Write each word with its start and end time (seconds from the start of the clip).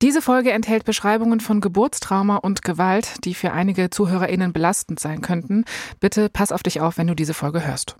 Diese 0.00 0.22
Folge 0.22 0.52
enthält 0.52 0.84
Beschreibungen 0.84 1.40
von 1.40 1.60
Geburtstrauma 1.60 2.36
und 2.36 2.62
Gewalt, 2.62 3.24
die 3.24 3.34
für 3.34 3.50
einige 3.50 3.90
ZuhörerInnen 3.90 4.52
belastend 4.52 5.00
sein 5.00 5.22
könnten. 5.22 5.64
Bitte 5.98 6.28
pass 6.28 6.52
auf 6.52 6.62
dich 6.62 6.80
auf, 6.80 6.98
wenn 6.98 7.08
du 7.08 7.16
diese 7.16 7.34
Folge 7.34 7.66
hörst. 7.66 7.96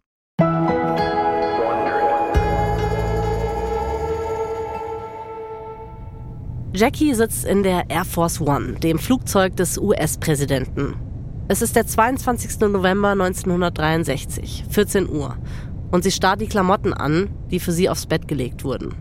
Jackie 6.73 7.15
sitzt 7.15 7.45
in 7.45 7.65
der 7.65 7.91
Air 7.91 8.05
Force 8.05 8.41
One, 8.41 8.75
dem 8.75 9.01
Flugzeug 9.01 9.57
des 9.57 9.77
US-Präsidenten. 9.77 10.95
Es 11.49 11.63
ist 11.63 11.75
der 11.75 11.89
22. 11.89 12.61
November 12.61 13.09
1963, 13.11 14.67
14 14.71 15.09
Uhr, 15.09 15.37
und 15.91 16.05
sie 16.05 16.13
starrt 16.13 16.41
die 16.41 16.47
Klamotten 16.47 16.93
an, 16.93 17.31
die 17.51 17.59
für 17.59 17.73
sie 17.73 17.89
aufs 17.89 18.07
Bett 18.07 18.29
gelegt 18.29 18.63
wurden. 18.63 18.95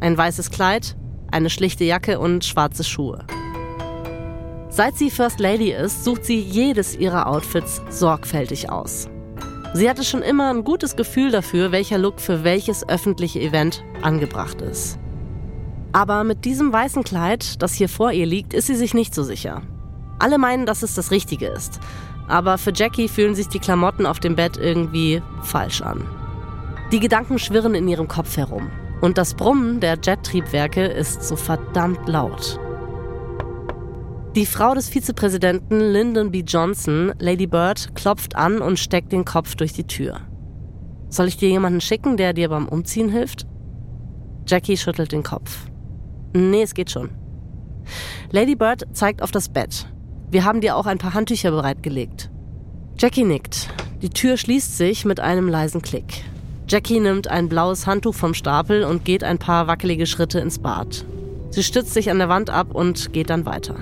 Ein 0.00 0.18
weißes 0.18 0.50
Kleid, 0.50 0.98
eine 1.34 1.50
schlichte 1.50 1.84
Jacke 1.84 2.18
und 2.20 2.44
schwarze 2.44 2.84
Schuhe. 2.84 3.24
Seit 4.70 4.96
sie 4.96 5.10
First 5.10 5.40
Lady 5.40 5.72
ist, 5.72 6.04
sucht 6.04 6.24
sie 6.24 6.38
jedes 6.38 6.96
ihrer 6.96 7.26
Outfits 7.26 7.82
sorgfältig 7.90 8.70
aus. 8.70 9.08
Sie 9.74 9.90
hatte 9.90 10.04
schon 10.04 10.22
immer 10.22 10.50
ein 10.50 10.62
gutes 10.62 10.94
Gefühl 10.94 11.32
dafür, 11.32 11.72
welcher 11.72 11.98
Look 11.98 12.20
für 12.20 12.44
welches 12.44 12.88
öffentliche 12.88 13.40
Event 13.40 13.82
angebracht 14.02 14.62
ist. 14.62 14.98
Aber 15.92 16.22
mit 16.22 16.44
diesem 16.44 16.72
weißen 16.72 17.02
Kleid, 17.02 17.60
das 17.62 17.74
hier 17.74 17.88
vor 17.88 18.12
ihr 18.12 18.26
liegt, 18.26 18.54
ist 18.54 18.68
sie 18.68 18.76
sich 18.76 18.94
nicht 18.94 19.14
so 19.14 19.24
sicher. 19.24 19.62
Alle 20.20 20.38
meinen, 20.38 20.66
dass 20.66 20.82
es 20.82 20.94
das 20.94 21.10
Richtige 21.10 21.46
ist. 21.46 21.80
Aber 22.28 22.58
für 22.58 22.72
Jackie 22.72 23.08
fühlen 23.08 23.34
sich 23.34 23.48
die 23.48 23.58
Klamotten 23.58 24.06
auf 24.06 24.20
dem 24.20 24.36
Bett 24.36 24.56
irgendwie 24.56 25.20
falsch 25.42 25.82
an. 25.82 26.04
Die 26.92 27.00
Gedanken 27.00 27.38
schwirren 27.38 27.74
in 27.74 27.88
ihrem 27.88 28.06
Kopf 28.06 28.36
herum. 28.36 28.70
Und 29.00 29.18
das 29.18 29.34
Brummen 29.34 29.80
der 29.80 29.98
Jet-Triebwerke 30.02 30.84
ist 30.84 31.22
so 31.22 31.36
verdammt 31.36 32.08
laut. 32.08 32.58
Die 34.34 34.46
Frau 34.46 34.74
des 34.74 34.88
Vizepräsidenten 34.88 35.78
Lyndon 35.78 36.32
B. 36.32 36.40
Johnson, 36.40 37.12
Lady 37.20 37.46
Bird, 37.46 37.94
klopft 37.94 38.34
an 38.34 38.60
und 38.60 38.78
steckt 38.78 39.12
den 39.12 39.24
Kopf 39.24 39.54
durch 39.54 39.72
die 39.72 39.86
Tür. 39.86 40.20
Soll 41.08 41.28
ich 41.28 41.36
dir 41.36 41.48
jemanden 41.48 41.80
schicken, 41.80 42.16
der 42.16 42.32
dir 42.32 42.48
beim 42.48 42.66
Umziehen 42.66 43.08
hilft? 43.08 43.46
Jackie 44.46 44.76
schüttelt 44.76 45.12
den 45.12 45.22
Kopf. 45.22 45.68
Nee, 46.32 46.62
es 46.62 46.74
geht 46.74 46.90
schon. 46.90 47.10
Lady 48.32 48.56
Bird 48.56 48.88
zeigt 48.92 49.22
auf 49.22 49.30
das 49.30 49.48
Bett. 49.48 49.86
Wir 50.30 50.44
haben 50.44 50.60
dir 50.60 50.76
auch 50.76 50.86
ein 50.86 50.98
paar 50.98 51.14
Handtücher 51.14 51.52
bereitgelegt. 51.52 52.30
Jackie 52.98 53.24
nickt. 53.24 53.68
Die 54.02 54.10
Tür 54.10 54.36
schließt 54.36 54.76
sich 54.76 55.04
mit 55.04 55.20
einem 55.20 55.48
leisen 55.48 55.80
Klick. 55.80 56.24
Jackie 56.66 56.98
nimmt 56.98 57.28
ein 57.28 57.48
blaues 57.48 57.86
Handtuch 57.86 58.14
vom 58.14 58.32
Stapel 58.32 58.84
und 58.84 59.04
geht 59.04 59.22
ein 59.22 59.38
paar 59.38 59.66
wackelige 59.66 60.06
Schritte 60.06 60.40
ins 60.40 60.58
Bad. 60.58 61.04
Sie 61.50 61.62
stützt 61.62 61.92
sich 61.92 62.10
an 62.10 62.18
der 62.18 62.30
Wand 62.30 62.48
ab 62.48 62.74
und 62.74 63.12
geht 63.12 63.28
dann 63.30 63.44
weiter. 63.44 63.76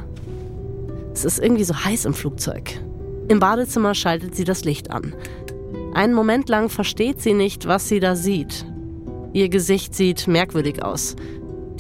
Es 1.15 1.25
ist 1.25 1.39
irgendwie 1.39 1.65
so 1.65 1.75
heiß 1.75 2.07
im 2.07 2.15
Flugzeug. 2.15 2.81
Im 3.29 3.39
Badezimmer 3.39 3.95
schaltet 3.95 4.35
sie 4.35 4.45
das 4.45 4.65
Licht 4.65 4.91
an. 4.91 5.15
Einen 5.95 6.13
Moment 6.13 6.49
lang 6.49 6.71
versteht 6.71 7.21
sie 7.21 7.35
nicht, 7.35 7.69
was 7.69 7.89
sie 7.89 8.01
da 8.01 8.17
sieht. 8.17 8.67
Ihr 9.33 9.49
Gesicht 9.49 9.95
sieht 9.95 10.27
merkwürdig 10.27 10.83
aus. 10.83 11.15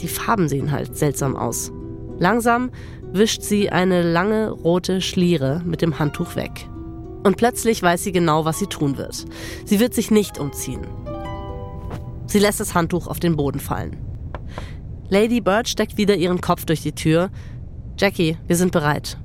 Die 0.00 0.08
Farben 0.08 0.48
sehen 0.48 0.70
halt 0.70 0.96
seltsam 0.96 1.36
aus. 1.36 1.72
Langsam 2.18 2.70
wischt 3.12 3.42
sie 3.42 3.70
eine 3.70 4.02
lange 4.02 4.50
rote 4.50 5.00
Schliere 5.00 5.62
mit 5.64 5.82
dem 5.82 5.98
Handtuch 5.98 6.36
weg. 6.36 6.68
Und 7.22 7.36
plötzlich 7.36 7.82
weiß 7.82 8.04
sie 8.04 8.12
genau, 8.12 8.44
was 8.44 8.58
sie 8.58 8.66
tun 8.66 8.96
wird. 8.96 9.24
Sie 9.64 9.80
wird 9.80 9.94
sich 9.94 10.10
nicht 10.10 10.38
umziehen. 10.38 10.86
Sie 12.26 12.38
lässt 12.38 12.60
das 12.60 12.74
Handtuch 12.74 13.06
auf 13.06 13.20
den 13.20 13.36
Boden 13.36 13.60
fallen. 13.60 13.96
Lady 15.08 15.40
Bird 15.40 15.68
steckt 15.68 15.98
wieder 15.98 16.16
ihren 16.16 16.40
Kopf 16.40 16.64
durch 16.64 16.80
die 16.80 16.94
Tür. 16.94 17.30
Jackie, 17.98 18.38
wir 18.46 18.56
sind 18.56 18.72
bereit. 18.72 19.18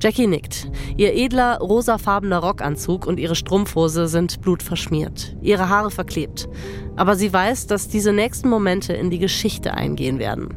Jackie 0.00 0.26
nickt. 0.26 0.70
Ihr 0.96 1.14
edler, 1.14 1.58
rosafarbener 1.58 2.38
Rockanzug 2.38 3.06
und 3.06 3.18
ihre 3.18 3.34
Strumpfhose 3.34 4.06
sind 4.06 4.40
blutverschmiert, 4.42 5.36
ihre 5.40 5.68
Haare 5.68 5.90
verklebt. 5.90 6.48
Aber 6.94 7.16
sie 7.16 7.32
weiß, 7.32 7.66
dass 7.66 7.88
diese 7.88 8.12
nächsten 8.12 8.48
Momente 8.48 8.92
in 8.92 9.10
die 9.10 9.18
Geschichte 9.18 9.74
eingehen 9.74 10.18
werden. 10.18 10.54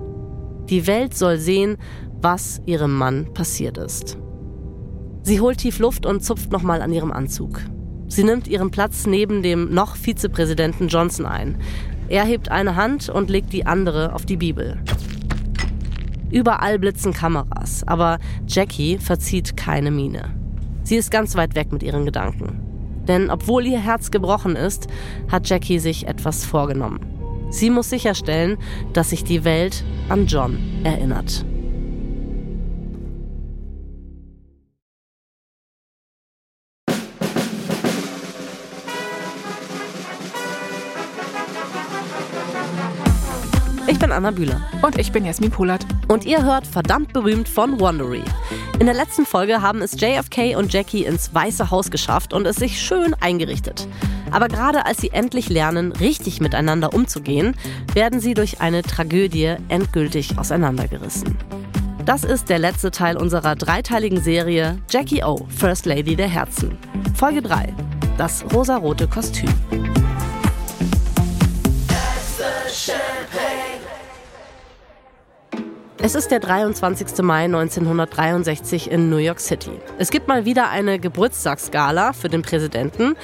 Die 0.69 0.85
Welt 0.85 1.15
soll 1.15 1.37
sehen, 1.37 1.77
was 2.21 2.61
ihrem 2.65 2.93
Mann 2.95 3.33
passiert 3.33 3.77
ist. 3.77 4.17
Sie 5.27 5.41
holt 5.41 5.57
tief 5.57 5.79
Luft 5.79 6.05
und 6.05 6.23
zupft 6.23 6.53
nochmal 6.53 6.81
an 6.81 6.93
ihrem 6.93 7.11
Anzug. 7.11 7.59
Sie 8.07 8.23
nimmt 8.23 8.47
ihren 8.47 8.71
Platz 8.71 9.05
neben 9.05 9.43
dem 9.43 9.73
noch 9.73 9.97
Vizepräsidenten 9.97 10.87
Johnson 10.87 11.25
ein. 11.25 11.57
Er 12.07 12.23
hebt 12.23 12.49
eine 12.49 12.77
Hand 12.77 13.09
und 13.09 13.29
legt 13.29 13.51
die 13.51 13.65
andere 13.65 14.13
auf 14.13 14.25
die 14.25 14.37
Bibel. 14.37 14.81
Überall 16.31 16.79
blitzen 16.79 17.11
Kameras, 17.11 17.83
aber 17.85 18.19
Jackie 18.47 18.99
verzieht 18.99 19.57
keine 19.57 19.91
Miene. 19.91 20.33
Sie 20.83 20.95
ist 20.95 21.11
ganz 21.11 21.35
weit 21.35 21.55
weg 21.55 21.73
mit 21.73 21.83
ihren 21.83 22.05
Gedanken. 22.05 22.61
Denn 23.05 23.29
obwohl 23.29 23.65
ihr 23.65 23.79
Herz 23.79 24.11
gebrochen 24.11 24.55
ist, 24.55 24.87
hat 25.29 25.49
Jackie 25.49 25.79
sich 25.79 26.07
etwas 26.07 26.45
vorgenommen. 26.45 27.01
Sie 27.49 27.69
muss 27.69 27.89
sicherstellen, 27.89 28.57
dass 28.93 29.09
sich 29.09 29.25
die 29.25 29.43
Welt 29.43 29.83
an 30.07 30.25
John 30.25 30.57
erinnert. 30.85 31.43
Anna 44.17 44.31
Bühler. 44.31 44.59
Und 44.81 44.97
ich 44.97 45.11
bin 45.11 45.25
Jasmin 45.25 45.51
Polat. 45.51 45.85
Und 46.07 46.25
ihr 46.25 46.43
hört 46.43 46.65
verdammt 46.67 47.13
berühmt 47.13 47.47
von 47.47 47.79
Wondery. 47.79 48.23
In 48.79 48.87
der 48.87 48.95
letzten 48.95 49.25
Folge 49.25 49.61
haben 49.61 49.81
es 49.81 49.99
JFK 49.99 50.55
und 50.57 50.73
Jackie 50.73 51.05
ins 51.05 51.33
Weiße 51.33 51.71
Haus 51.71 51.91
geschafft 51.91 52.33
und 52.33 52.45
es 52.45 52.57
sich 52.57 52.81
schön 52.81 53.13
eingerichtet. 53.13 53.87
Aber 54.31 54.47
gerade 54.47 54.85
als 54.85 54.97
sie 54.97 55.11
endlich 55.11 55.49
lernen, 55.49 55.91
richtig 55.91 56.41
miteinander 56.41 56.93
umzugehen, 56.93 57.55
werden 57.93 58.19
sie 58.19 58.33
durch 58.33 58.59
eine 58.59 58.81
Tragödie 58.81 59.55
endgültig 59.69 60.37
auseinandergerissen. 60.37 61.37
Das 62.05 62.23
ist 62.23 62.49
der 62.49 62.59
letzte 62.59 62.89
Teil 62.89 63.17
unserer 63.17 63.55
dreiteiligen 63.55 64.21
Serie 64.21 64.79
Jackie 64.89 65.23
O, 65.23 65.45
First 65.49 65.85
Lady 65.85 66.15
der 66.15 66.29
Herzen. 66.29 66.77
Folge 67.15 67.41
3. 67.41 67.73
Das 68.17 68.45
rosarote 68.53 69.07
Kostüm. 69.07 69.49
Es 76.07 76.15
ist 76.15 76.31
der 76.31 76.39
23. 76.39 77.21
Mai 77.21 77.43
1963 77.43 78.89
in 78.89 79.09
New 79.09 79.17
York 79.17 79.41
City. 79.41 79.71
Es 79.97 80.09
gibt 80.09 80.29
mal 80.29 80.45
wieder 80.45 80.69
eine 80.69 80.99
Geburtstagsgala 80.99 82.13
für 82.13 82.29
den 82.29 82.43
Präsidenten. 82.43 83.17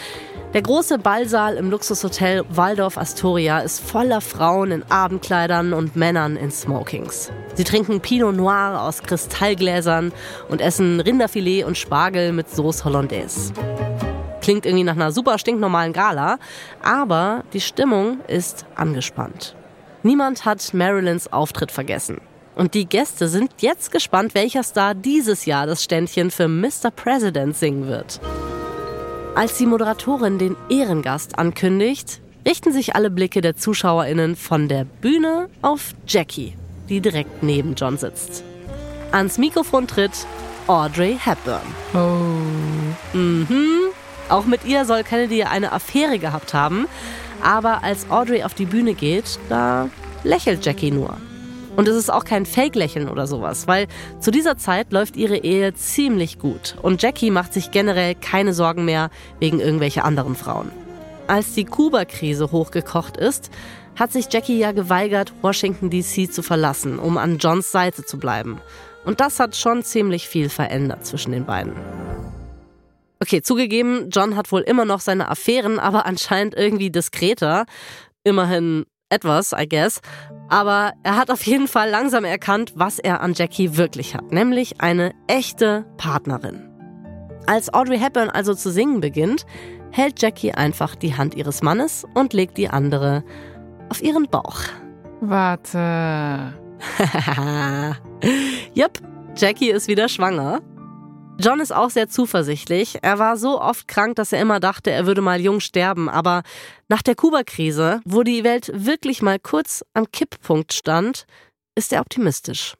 Der 0.53 0.63
große 0.63 0.97
Ballsaal 0.97 1.55
im 1.55 1.69
Luxushotel 1.71 2.43
Waldorf 2.49 2.97
Astoria 2.97 3.59
ist 3.59 3.79
voller 3.79 4.19
Frauen 4.19 4.71
in 4.71 4.83
Abendkleidern 4.91 5.71
und 5.71 5.95
Männern 5.95 6.35
in 6.35 6.51
Smokings. 6.51 7.31
Sie 7.53 7.63
trinken 7.63 8.01
Pinot 8.01 8.35
Noir 8.35 8.81
aus 8.81 9.01
Kristallgläsern 9.01 10.11
und 10.49 10.59
essen 10.59 10.99
Rinderfilet 10.99 11.63
und 11.63 11.77
Spargel 11.77 12.33
mit 12.33 12.49
Sauce 12.49 12.83
Hollandaise. 12.83 13.53
Klingt 14.41 14.65
irgendwie 14.65 14.83
nach 14.83 14.97
einer 14.97 15.13
super 15.13 15.39
stinknormalen 15.39 15.93
Gala, 15.93 16.37
aber 16.83 17.45
die 17.53 17.61
Stimmung 17.61 18.19
ist 18.27 18.65
angespannt. 18.75 19.55
Niemand 20.05 20.43
hat 20.43 20.73
Marilyns 20.73 21.31
Auftritt 21.31 21.71
vergessen. 21.71 22.19
Und 22.55 22.73
die 22.73 22.85
Gäste 22.85 23.27
sind 23.27 23.51
jetzt 23.59 23.91
gespannt, 23.91 24.35
welcher 24.35 24.63
Star 24.63 24.93
dieses 24.93 25.45
Jahr 25.45 25.65
das 25.65 25.83
Ständchen 25.83 26.31
für 26.31 26.47
Mr. 26.47 26.91
President 26.95 27.55
singen 27.55 27.87
wird. 27.87 28.19
Als 29.35 29.57
die 29.57 29.65
Moderatorin 29.65 30.37
den 30.37 30.55
Ehrengast 30.69 31.39
ankündigt, 31.39 32.21
richten 32.47 32.71
sich 32.71 32.95
alle 32.95 33.09
Blicke 33.09 33.41
der 33.41 33.55
ZuschauerInnen 33.55 34.35
von 34.35 34.67
der 34.67 34.85
Bühne 34.85 35.49
auf 35.61 35.93
Jackie, 36.07 36.53
die 36.89 37.01
direkt 37.01 37.41
neben 37.41 37.73
John 37.73 37.97
sitzt. 37.97 38.43
Ans 39.11 39.37
Mikrofon 39.37 39.87
tritt 39.87 40.27
Audrey 40.67 41.17
Hepburn. 41.19 41.61
Oh. 41.93 43.17
Mhm. 43.17 43.89
Auch 44.29 44.45
mit 44.45 44.65
ihr 44.65 44.85
soll 44.85 45.03
Kennedy 45.03 45.43
eine 45.43 45.71
Affäre 45.71 46.19
gehabt 46.19 46.53
haben. 46.53 46.87
Aber 47.43 47.83
als 47.83 48.09
Audrey 48.09 48.43
auf 48.43 48.53
die 48.53 48.65
Bühne 48.65 48.93
geht, 48.93 49.39
da 49.49 49.89
lächelt 50.23 50.65
Jackie 50.65 50.91
nur. 50.91 51.17
Und 51.75 51.87
es 51.87 51.95
ist 51.95 52.11
auch 52.11 52.23
kein 52.23 52.45
Fake-Lächeln 52.45 53.09
oder 53.09 53.25
sowas, 53.25 53.67
weil 53.67 53.87
zu 54.19 54.29
dieser 54.29 54.57
Zeit 54.57 54.91
läuft 54.91 55.17
ihre 55.17 55.37
Ehe 55.37 55.73
ziemlich 55.73 56.37
gut 56.37 56.75
und 56.81 57.01
Jackie 57.01 57.31
macht 57.31 57.53
sich 57.53 57.71
generell 57.71 58.13
keine 58.13 58.53
Sorgen 58.53 58.85
mehr 58.85 59.09
wegen 59.39 59.59
irgendwelcher 59.59 60.05
anderen 60.05 60.35
Frauen. 60.35 60.71
Als 61.25 61.53
die 61.53 61.65
Kuba-Krise 61.65 62.51
hochgekocht 62.51 63.17
ist, 63.17 63.49
hat 63.95 64.11
sich 64.11 64.27
Jackie 64.31 64.59
ja 64.59 64.71
geweigert, 64.71 65.33
Washington 65.41 65.89
DC 65.89 66.31
zu 66.31 66.43
verlassen, 66.43 66.99
um 66.99 67.17
an 67.17 67.37
Johns 67.37 67.71
Seite 67.71 68.05
zu 68.05 68.17
bleiben. 68.19 68.59
Und 69.05 69.19
das 69.19 69.39
hat 69.39 69.55
schon 69.55 69.83
ziemlich 69.83 70.27
viel 70.27 70.49
verändert 70.49 71.05
zwischen 71.05 71.31
den 71.31 71.45
beiden. 71.45 71.73
Okay, 73.19 73.41
zugegeben, 73.41 74.09
John 74.09 74.35
hat 74.35 74.51
wohl 74.51 74.61
immer 74.61 74.85
noch 74.85 74.99
seine 74.99 75.29
Affären, 75.29 75.79
aber 75.79 76.05
anscheinend 76.05 76.55
irgendwie 76.55 76.91
diskreter. 76.91 77.65
Immerhin 78.23 78.85
etwas, 79.09 79.53
I 79.53 79.67
guess. 79.67 80.01
Aber 80.49 80.93
er 81.03 81.17
hat 81.17 81.31
auf 81.31 81.43
jeden 81.43 81.67
Fall 81.67 81.89
langsam 81.89 82.25
erkannt, 82.25 82.73
was 82.75 82.99
er 82.99 83.21
an 83.21 83.33
Jackie 83.33 83.77
wirklich 83.77 84.15
hat, 84.15 84.31
nämlich 84.31 84.81
eine 84.81 85.13
echte 85.27 85.85
Partnerin. 85.97 86.69
Als 87.45 87.73
Audrey 87.73 87.97
Hepburn 87.99 88.29
also 88.29 88.53
zu 88.53 88.71
singen 88.71 89.01
beginnt, 89.01 89.45
hält 89.91 90.21
Jackie 90.21 90.53
einfach 90.53 90.95
die 90.95 91.15
Hand 91.15 91.35
ihres 91.35 91.61
Mannes 91.61 92.05
und 92.13 92.33
legt 92.33 92.57
die 92.57 92.69
andere 92.69 93.23
auf 93.89 94.01
ihren 94.01 94.27
Bauch. 94.27 94.61
Warte. 95.21 96.53
Jupp, 98.73 98.99
Jackie 99.35 99.69
ist 99.69 99.87
wieder 99.87 100.09
schwanger. 100.09 100.61
John 101.39 101.59
ist 101.59 101.73
auch 101.73 101.89
sehr 101.89 102.07
zuversichtlich. 102.07 102.99
Er 103.01 103.19
war 103.19 103.37
so 103.37 103.59
oft 103.59 103.87
krank, 103.87 104.15
dass 104.15 104.31
er 104.31 104.41
immer 104.41 104.59
dachte, 104.59 104.91
er 104.91 105.05
würde 105.05 105.21
mal 105.21 105.41
jung 105.41 105.59
sterben. 105.59 106.09
Aber 106.09 106.43
nach 106.87 107.01
der 107.01 107.15
Kuba-Krise, 107.15 108.01
wo 108.05 108.23
die 108.23 108.43
Welt 108.43 108.71
wirklich 108.73 109.21
mal 109.21 109.39
kurz 109.39 109.83
am 109.93 110.09
Kipppunkt 110.11 110.73
stand, 110.73 111.25
ist 111.75 111.91
er 111.91 112.01
optimistisch. 112.01 112.75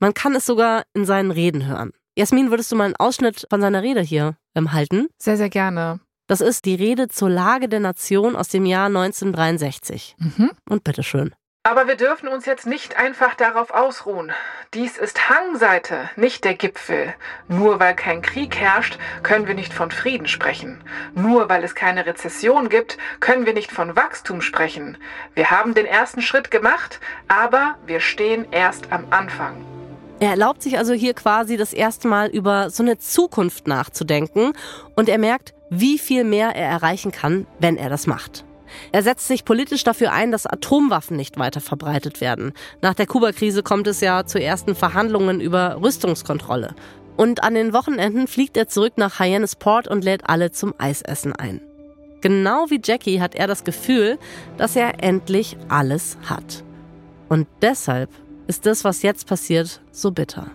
Man 0.00 0.14
kann 0.14 0.36
es 0.36 0.46
sogar 0.46 0.84
in 0.94 1.04
seinen 1.06 1.30
Reden 1.30 1.66
hören. 1.66 1.92
Jasmin, 2.16 2.50
würdest 2.50 2.70
du 2.70 2.76
mal 2.76 2.84
einen 2.84 2.96
Ausschnitt 2.96 3.46
von 3.48 3.60
seiner 3.60 3.82
Rede 3.82 4.00
hier 4.00 4.36
ähm, 4.54 4.72
halten? 4.72 5.08
Sehr, 5.20 5.36
sehr 5.36 5.50
gerne. 5.50 6.00
Das 6.28 6.40
ist 6.40 6.66
die 6.66 6.74
Rede 6.74 7.08
zur 7.08 7.30
Lage 7.30 7.68
der 7.68 7.80
Nation 7.80 8.36
aus 8.36 8.48
dem 8.48 8.66
Jahr 8.66 8.86
1963. 8.86 10.14
Mhm. 10.18 10.50
Und 10.68 10.84
bitteschön. 10.84 11.34
Aber 11.68 11.86
wir 11.86 11.96
dürfen 11.96 12.28
uns 12.28 12.46
jetzt 12.46 12.66
nicht 12.66 12.96
einfach 12.96 13.34
darauf 13.34 13.72
ausruhen. 13.72 14.32
Dies 14.72 14.96
ist 14.96 15.28
Hangseite, 15.28 16.08
nicht 16.16 16.44
der 16.44 16.54
Gipfel. 16.54 17.12
Nur 17.46 17.78
weil 17.78 17.94
kein 17.94 18.22
Krieg 18.22 18.56
herrscht, 18.56 18.98
können 19.22 19.46
wir 19.46 19.54
nicht 19.54 19.74
von 19.74 19.90
Frieden 19.90 20.28
sprechen. 20.28 20.82
Nur 21.14 21.50
weil 21.50 21.62
es 21.62 21.74
keine 21.74 22.06
Rezession 22.06 22.70
gibt, 22.70 22.96
können 23.20 23.44
wir 23.44 23.52
nicht 23.52 23.70
von 23.70 23.96
Wachstum 23.96 24.40
sprechen. 24.40 24.96
Wir 25.34 25.50
haben 25.50 25.74
den 25.74 25.84
ersten 25.84 26.22
Schritt 26.22 26.50
gemacht, 26.50 27.00
aber 27.28 27.76
wir 27.84 28.00
stehen 28.00 28.46
erst 28.50 28.90
am 28.90 29.04
Anfang. 29.10 29.62
Er 30.20 30.30
erlaubt 30.30 30.62
sich 30.62 30.78
also 30.78 30.94
hier 30.94 31.12
quasi 31.12 31.58
das 31.58 31.74
erste 31.74 32.08
Mal 32.08 32.28
über 32.30 32.70
so 32.70 32.82
eine 32.82 32.96
Zukunft 32.96 33.66
nachzudenken 33.66 34.54
und 34.96 35.10
er 35.10 35.18
merkt, 35.18 35.52
wie 35.68 35.98
viel 35.98 36.24
mehr 36.24 36.56
er 36.56 36.66
erreichen 36.66 37.12
kann, 37.12 37.46
wenn 37.58 37.76
er 37.76 37.90
das 37.90 38.06
macht. 38.06 38.46
Er 38.92 39.02
setzt 39.02 39.26
sich 39.26 39.44
politisch 39.44 39.84
dafür 39.84 40.12
ein, 40.12 40.32
dass 40.32 40.46
Atomwaffen 40.46 41.16
nicht 41.16 41.38
weiter 41.38 41.60
verbreitet 41.60 42.20
werden. 42.20 42.52
Nach 42.82 42.94
der 42.94 43.06
Kuba-Krise 43.06 43.62
kommt 43.62 43.86
es 43.86 44.00
ja 44.00 44.24
zu 44.26 44.40
ersten 44.40 44.74
Verhandlungen 44.74 45.40
über 45.40 45.80
Rüstungskontrolle. 45.82 46.74
Und 47.16 47.42
an 47.42 47.54
den 47.54 47.72
Wochenenden 47.72 48.28
fliegt 48.28 48.56
er 48.56 48.68
zurück 48.68 48.94
nach 48.96 49.18
Hyannisport 49.18 49.88
und 49.88 50.04
lädt 50.04 50.28
alle 50.28 50.52
zum 50.52 50.74
Eisessen 50.78 51.34
ein. 51.34 51.60
Genau 52.20 52.66
wie 52.68 52.80
Jackie 52.82 53.20
hat 53.20 53.34
er 53.34 53.46
das 53.46 53.64
Gefühl, 53.64 54.18
dass 54.56 54.76
er 54.76 55.02
endlich 55.02 55.56
alles 55.68 56.16
hat. 56.24 56.64
Und 57.28 57.46
deshalb 57.62 58.10
ist 58.46 58.66
das, 58.66 58.84
was 58.84 59.02
jetzt 59.02 59.26
passiert, 59.26 59.80
so 59.92 60.10
bitter. 60.10 60.50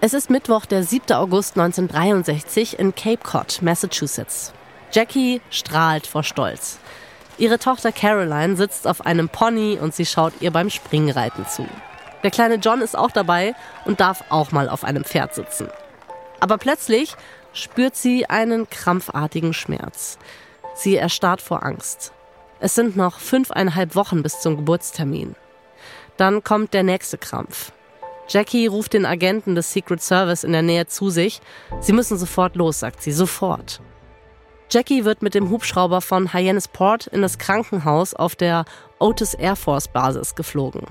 Es 0.00 0.14
ist 0.14 0.30
Mittwoch, 0.30 0.66
der 0.66 0.82
7. 0.82 1.12
August 1.12 1.56
1963 1.56 2.78
in 2.78 2.94
Cape 2.94 3.22
Cod, 3.22 3.60
Massachusetts. 3.62 4.52
Jackie 4.92 5.40
strahlt 5.48 6.06
vor 6.06 6.22
Stolz. 6.22 6.78
Ihre 7.38 7.58
Tochter 7.58 7.92
Caroline 7.92 8.56
sitzt 8.56 8.86
auf 8.86 9.06
einem 9.06 9.30
Pony 9.30 9.78
und 9.80 9.94
sie 9.94 10.04
schaut 10.04 10.34
ihr 10.40 10.50
beim 10.50 10.68
Springreiten 10.68 11.46
zu. 11.46 11.66
Der 12.22 12.30
kleine 12.30 12.56
John 12.56 12.82
ist 12.82 12.96
auch 12.96 13.10
dabei 13.10 13.54
und 13.86 14.00
darf 14.00 14.24
auch 14.28 14.52
mal 14.52 14.68
auf 14.68 14.84
einem 14.84 15.04
Pferd 15.04 15.34
sitzen. 15.34 15.68
Aber 16.40 16.58
plötzlich 16.58 17.16
spürt 17.54 17.96
sie 17.96 18.28
einen 18.28 18.68
krampfartigen 18.68 19.54
Schmerz. 19.54 20.18
Sie 20.74 20.96
erstarrt 20.96 21.40
vor 21.40 21.64
Angst. 21.64 22.12
Es 22.60 22.74
sind 22.74 22.94
noch 22.94 23.18
fünfeinhalb 23.18 23.96
Wochen 23.96 24.22
bis 24.22 24.40
zum 24.40 24.56
Geburtstermin. 24.56 25.34
Dann 26.18 26.44
kommt 26.44 26.74
der 26.74 26.82
nächste 26.82 27.16
Krampf. 27.16 27.72
Jackie 28.28 28.66
ruft 28.66 28.92
den 28.92 29.06
Agenten 29.06 29.54
des 29.54 29.72
Secret 29.72 30.02
Service 30.02 30.44
in 30.44 30.52
der 30.52 30.62
Nähe 30.62 30.86
zu 30.86 31.10
sich. 31.10 31.40
Sie 31.80 31.92
müssen 31.92 32.18
sofort 32.18 32.56
los, 32.56 32.80
sagt 32.80 33.02
sie, 33.02 33.12
sofort. 33.12 33.80
Jackie 34.72 35.04
wird 35.04 35.20
mit 35.20 35.34
dem 35.34 35.50
Hubschrauber 35.50 36.00
von 36.00 36.32
Hyannisport 36.32 37.06
in 37.06 37.20
das 37.20 37.36
Krankenhaus 37.36 38.14
auf 38.14 38.34
der 38.34 38.64
Otis 38.98 39.34
Air 39.34 39.54
Force 39.54 39.86
Basis 39.86 40.34
geflogen. 40.34 40.86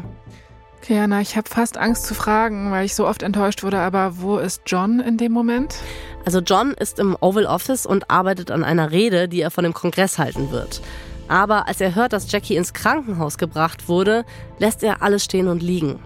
Kiana, 0.83 1.19
ich 1.19 1.35
habe 1.35 1.49
fast 1.49 1.77
Angst 1.77 2.05
zu 2.05 2.13
fragen, 2.13 2.69
weil 2.69 2.85
ich 2.85 2.93
so 2.93 3.07
oft 3.07 3.23
enttäuscht 3.23 3.63
wurde, 3.63 3.79
aber 3.79 4.21
wo 4.21 4.37
ist 4.37 4.61
John 4.67 4.99
in 4.99 5.17
dem 5.17 5.31
Moment? 5.31 5.77
Also 6.25 6.41
John 6.41 6.73
ist 6.73 6.99
im 6.99 7.17
Oval 7.21 7.47
Office 7.47 7.87
und 7.87 8.11
arbeitet 8.11 8.51
an 8.51 8.63
einer 8.63 8.91
Rede, 8.91 9.27
die 9.27 9.41
er 9.41 9.49
von 9.49 9.63
dem 9.63 9.73
Kongress 9.73 10.19
halten 10.19 10.51
wird. 10.51 10.81
Aber 11.27 11.67
als 11.67 11.81
er 11.81 11.95
hört, 11.95 12.13
dass 12.13 12.31
Jackie 12.31 12.57
ins 12.57 12.73
Krankenhaus 12.73 13.39
gebracht 13.39 13.87
wurde, 13.87 14.25
lässt 14.59 14.83
er 14.83 15.01
alles 15.01 15.23
stehen 15.23 15.47
und 15.47 15.63
liegen. 15.63 15.99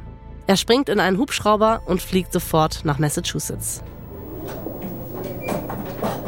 Er 0.48 0.56
springt 0.56 0.88
in 0.88 1.02
einen 1.02 1.18
Hubschrauber 1.18 1.82
und 1.88 2.02
fliegt 2.02 2.32
sofort 2.32 2.86
nach 2.86 3.00
Massachusetts. 3.00 3.84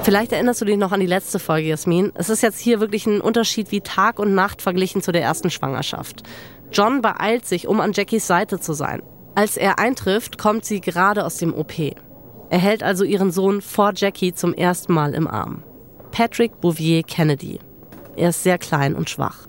Vielleicht 0.03 0.31
erinnerst 0.31 0.61
du 0.61 0.65
dich 0.65 0.77
noch 0.77 0.91
an 0.91 0.99
die 0.99 1.05
letzte 1.05 1.39
Folge, 1.39 1.67
Jasmin. 1.67 2.11
Es 2.15 2.29
ist 2.29 2.41
jetzt 2.41 2.59
hier 2.59 2.79
wirklich 2.79 3.05
ein 3.05 3.19
Unterschied 3.19 3.71
wie 3.71 3.81
Tag 3.81 4.19
und 4.19 4.33
Nacht 4.33 4.61
verglichen 4.61 5.01
zu 5.01 5.11
der 5.11 5.21
ersten 5.21 5.49
Schwangerschaft. 5.49 6.23
John 6.71 7.01
beeilt 7.01 7.45
sich, 7.45 7.67
um 7.67 7.79
an 7.79 7.91
Jackies 7.93 8.27
Seite 8.27 8.59
zu 8.59 8.73
sein. 8.73 9.01
Als 9.35 9.57
er 9.57 9.79
eintrifft, 9.79 10.37
kommt 10.37 10.65
sie 10.65 10.81
gerade 10.81 11.25
aus 11.25 11.37
dem 11.37 11.53
OP. 11.53 11.73
Er 12.49 12.57
hält 12.57 12.83
also 12.83 13.03
ihren 13.03 13.31
Sohn 13.31 13.61
vor 13.61 13.91
Jackie 13.95 14.33
zum 14.33 14.53
ersten 14.53 14.93
Mal 14.93 15.13
im 15.13 15.27
Arm. 15.27 15.63
Patrick 16.11 16.61
Bouvier 16.61 17.03
Kennedy. 17.03 17.59
Er 18.15 18.29
ist 18.29 18.43
sehr 18.43 18.57
klein 18.57 18.95
und 18.95 19.09
schwach. 19.09 19.47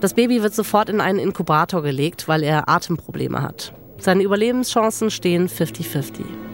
Das 0.00 0.14
Baby 0.14 0.42
wird 0.42 0.54
sofort 0.54 0.90
in 0.90 1.00
einen 1.00 1.18
Inkubator 1.18 1.82
gelegt, 1.82 2.28
weil 2.28 2.42
er 2.42 2.68
Atemprobleme 2.68 3.42
hat. 3.42 3.72
Seine 3.98 4.22
Überlebenschancen 4.22 5.10
stehen 5.10 5.48
50-50. 5.48 6.45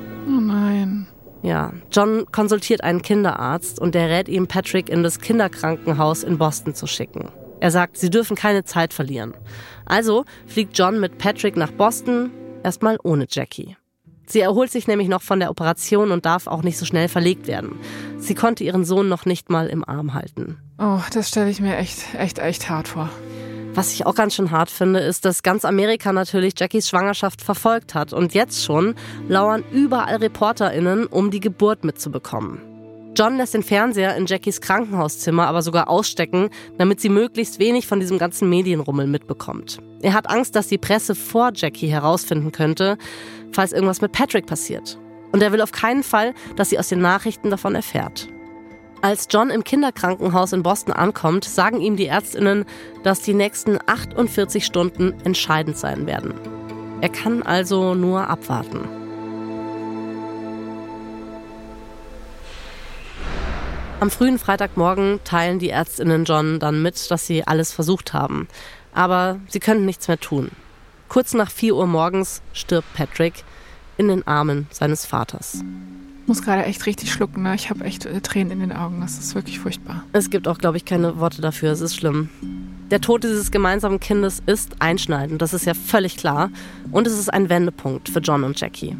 Ja, 1.42 1.72
John 1.90 2.26
konsultiert 2.30 2.82
einen 2.82 3.02
Kinderarzt 3.02 3.80
und 3.80 3.94
der 3.94 4.08
rät 4.08 4.28
ihm, 4.28 4.46
Patrick 4.46 4.88
in 4.88 5.02
das 5.02 5.18
Kinderkrankenhaus 5.18 6.22
in 6.22 6.38
Boston 6.38 6.74
zu 6.74 6.86
schicken. 6.86 7.30
Er 7.60 7.70
sagt, 7.70 7.96
sie 7.96 8.10
dürfen 8.10 8.36
keine 8.36 8.64
Zeit 8.64 8.92
verlieren. 8.92 9.34
Also 9.84 10.24
fliegt 10.46 10.76
John 10.78 11.00
mit 11.00 11.18
Patrick 11.18 11.56
nach 11.56 11.70
Boston, 11.72 12.30
erstmal 12.62 12.96
ohne 13.02 13.26
Jackie. 13.28 13.76
Sie 14.26 14.40
erholt 14.40 14.70
sich 14.70 14.86
nämlich 14.86 15.08
noch 15.08 15.22
von 15.22 15.40
der 15.40 15.50
Operation 15.50 16.10
und 16.10 16.24
darf 16.24 16.46
auch 16.46 16.62
nicht 16.62 16.78
so 16.78 16.86
schnell 16.86 17.08
verlegt 17.08 17.48
werden. 17.48 17.78
Sie 18.18 18.34
konnte 18.34 18.64
ihren 18.64 18.84
Sohn 18.84 19.08
noch 19.08 19.26
nicht 19.26 19.50
mal 19.50 19.66
im 19.66 19.86
Arm 19.86 20.14
halten. 20.14 20.58
Oh, 20.78 21.00
das 21.12 21.28
stelle 21.28 21.50
ich 21.50 21.60
mir 21.60 21.76
echt, 21.76 22.14
echt, 22.16 22.38
echt 22.38 22.70
hart 22.70 22.88
vor. 22.88 23.10
Was 23.74 23.94
ich 23.94 24.04
auch 24.04 24.14
ganz 24.14 24.34
schön 24.34 24.50
hart 24.50 24.70
finde, 24.70 25.00
ist, 25.00 25.24
dass 25.24 25.42
ganz 25.42 25.64
Amerika 25.64 26.12
natürlich 26.12 26.52
Jackies 26.58 26.90
Schwangerschaft 26.90 27.40
verfolgt 27.40 27.94
hat 27.94 28.12
und 28.12 28.34
jetzt 28.34 28.62
schon 28.62 28.94
lauern 29.28 29.64
überall 29.72 30.16
ReporterInnen, 30.16 31.06
um 31.06 31.30
die 31.30 31.40
Geburt 31.40 31.82
mitzubekommen. 31.82 32.60
John 33.16 33.38
lässt 33.38 33.54
den 33.54 33.62
Fernseher 33.62 34.14
in 34.16 34.26
Jackies 34.26 34.60
Krankenhauszimmer 34.60 35.46
aber 35.46 35.62
sogar 35.62 35.88
ausstecken, 35.88 36.50
damit 36.76 37.00
sie 37.00 37.08
möglichst 37.08 37.58
wenig 37.58 37.86
von 37.86 37.98
diesem 37.98 38.18
ganzen 38.18 38.50
Medienrummel 38.50 39.06
mitbekommt. 39.06 39.78
Er 40.02 40.12
hat 40.12 40.28
Angst, 40.28 40.54
dass 40.54 40.68
die 40.68 40.78
Presse 40.78 41.14
vor 41.14 41.52
Jackie 41.54 41.88
herausfinden 41.88 42.52
könnte, 42.52 42.98
falls 43.52 43.72
irgendwas 43.72 44.02
mit 44.02 44.12
Patrick 44.12 44.44
passiert. 44.44 44.98
Und 45.32 45.42
er 45.42 45.50
will 45.50 45.62
auf 45.62 45.72
keinen 45.72 46.02
Fall, 46.02 46.34
dass 46.56 46.68
sie 46.68 46.78
aus 46.78 46.88
den 46.88 47.00
Nachrichten 47.00 47.48
davon 47.48 47.74
erfährt. 47.74 48.28
Als 49.02 49.26
John 49.28 49.50
im 49.50 49.64
Kinderkrankenhaus 49.64 50.52
in 50.52 50.62
Boston 50.62 50.92
ankommt, 50.92 51.44
sagen 51.44 51.80
ihm 51.80 51.96
die 51.96 52.06
Ärztinnen, 52.06 52.64
dass 53.02 53.20
die 53.20 53.34
nächsten 53.34 53.80
48 53.84 54.64
Stunden 54.64 55.14
entscheidend 55.24 55.76
sein 55.76 56.06
werden. 56.06 56.34
Er 57.00 57.08
kann 57.08 57.42
also 57.42 57.96
nur 57.96 58.28
abwarten. 58.28 58.88
Am 63.98 64.08
frühen 64.08 64.38
Freitagmorgen 64.38 65.18
teilen 65.24 65.58
die 65.58 65.70
Ärztinnen 65.70 66.24
John 66.24 66.60
dann 66.60 66.80
mit, 66.80 67.10
dass 67.10 67.26
sie 67.26 67.44
alles 67.44 67.72
versucht 67.72 68.12
haben. 68.12 68.46
Aber 68.94 69.40
sie 69.48 69.58
können 69.58 69.84
nichts 69.84 70.06
mehr 70.06 70.20
tun. 70.20 70.52
Kurz 71.08 71.34
nach 71.34 71.50
4 71.50 71.74
Uhr 71.74 71.88
morgens 71.88 72.40
stirbt 72.52 72.94
Patrick 72.94 73.42
in 73.96 74.06
den 74.06 74.24
Armen 74.28 74.68
seines 74.70 75.06
Vaters. 75.06 75.64
Ich 76.22 76.28
muss 76.28 76.42
gerade 76.42 76.64
echt 76.64 76.86
richtig 76.86 77.12
schlucken, 77.12 77.42
ne? 77.42 77.54
Ich 77.56 77.68
habe 77.68 77.84
echt 77.84 78.06
äh, 78.06 78.20
Tränen 78.20 78.52
in 78.52 78.60
den 78.60 78.72
Augen. 78.72 79.00
Das 79.00 79.18
ist 79.18 79.34
wirklich 79.34 79.58
furchtbar. 79.58 80.04
Es 80.12 80.30
gibt 80.30 80.46
auch, 80.46 80.58
glaube 80.58 80.76
ich, 80.76 80.84
keine 80.84 81.18
Worte 81.18 81.42
dafür. 81.42 81.72
Es 81.72 81.80
ist 81.80 81.96
schlimm. 81.96 82.30
Der 82.92 83.00
Tod 83.00 83.24
dieses 83.24 83.50
gemeinsamen 83.50 83.98
Kindes 83.98 84.42
ist 84.46 84.76
einschneidend, 84.80 85.40
das 85.40 85.54
ist 85.54 85.64
ja 85.64 85.72
völlig 85.72 86.18
klar. 86.18 86.50
Und 86.90 87.06
es 87.06 87.18
ist 87.18 87.32
ein 87.32 87.48
Wendepunkt 87.48 88.08
für 88.10 88.20
John 88.20 88.44
und 88.44 88.60
Jackie. 88.60 88.96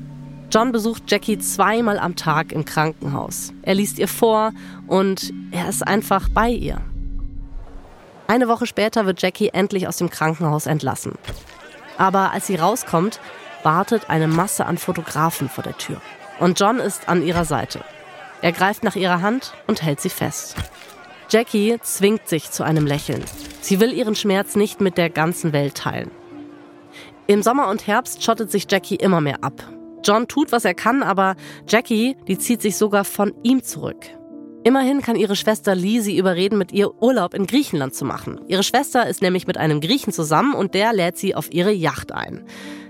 John 0.50 0.73
besucht 0.73 1.05
Jackie 1.07 1.38
zweimal 1.38 1.99
am 1.99 2.17
Tag 2.17 2.52
im 2.52 2.64
Krankenhaus. 2.64 3.52
Er 3.62 3.75
liest 3.75 3.99
ihr 3.99 4.09
vor 4.09 4.52
und 4.87 5.33
er 5.50 5.69
ist 5.69 5.87
einfach 5.87 6.29
bei 6.29 6.49
ihr. 6.49 6.81
Eine 8.26 8.49
Woche 8.49 8.67
später 8.67 9.07
wird 9.07 9.23
Jackie 9.23 9.49
endlich 9.49 9.87
aus 9.87 9.99
dem 9.99 10.11
Krankenhaus 10.11 10.67
entlassen. 10.67 11.12
Aber 11.99 12.33
als 12.33 12.47
sie 12.49 12.57
rauskommt, 12.57 13.21
wartet 13.62 14.11
eine 14.11 14.26
Masse 14.26 14.67
an 14.67 14.79
Fotografen 14.79 15.49
vor 15.49 15.62
der 15.62 15.76
Tür. 15.76 16.00
Und 16.43 16.59
John 16.59 16.81
ist 16.81 17.09
an 17.09 17.25
ihrer 17.25 17.45
Seite. 17.45 17.85
Er 18.41 18.51
greift 18.51 18.83
nach 18.83 18.97
ihrer 18.97 19.23
Hand 19.23 19.55
und 19.69 19.81
hält 19.81 20.01
sie 20.01 20.09
fest. 20.09 20.57
Jackie 21.31 21.79
zwingt 21.83 22.29
sich 22.29 22.51
zu 22.51 22.65
einem 22.65 22.85
Lächeln. 22.85 23.23
Sie 23.61 23.79
will 23.79 23.93
ihren 23.93 24.17
Schmerz 24.17 24.57
nicht 24.57 24.81
mit 24.81 24.99
der 24.99 25.09
ganzen 25.09 25.53
Welt 25.53 25.77
teilen. 25.77 26.11
Im 27.29 27.45
Sommer 27.45 27.69
und 27.69 27.87
Herbst 27.87 28.25
schottet 28.25 28.51
sich 28.51 28.67
Jackie 28.69 28.97
immer 28.97 29.21
mehr 29.21 29.45
ab. 29.45 29.63
John 30.03 30.27
tut, 30.27 30.51
was 30.51 30.65
er 30.65 30.75
kann, 30.75 31.05
aber 31.05 31.37
Jackie, 31.69 32.17
die 32.27 32.39
zieht 32.39 32.61
sich 32.61 32.77
sogar 32.77 33.05
von 33.05 33.35
ihm 33.45 33.63
zurück. 33.63 34.05
Immerhin 34.65 35.01
kann 35.01 35.15
ihre 35.15 35.37
Schwester 35.37 35.77
Lee 35.77 36.01
sie 36.01 36.19
überreden, 36.19 36.59
mit 36.59 36.73
ihr 36.73 37.01
Urlaub 37.01 37.35
in 37.35 37.47
Griechenland 37.47 37.95
zu 37.95 38.05
machen. 38.05 38.41
Ihre 38.49 38.65
Schwester 38.65 39.07
ist 39.07 39.23
nämlich 39.23 39.47
mit 39.47 39.59
einem 39.59 39.81
Griechen 39.81 40.13
zusammen 40.13 40.55
und 40.55 40.75
der 40.75 40.93
lädt 40.93 41.19
sie 41.19 41.37
auf 41.37 41.53
ihre 41.53 41.71
Yacht 41.71 42.11
ein. 42.11 42.45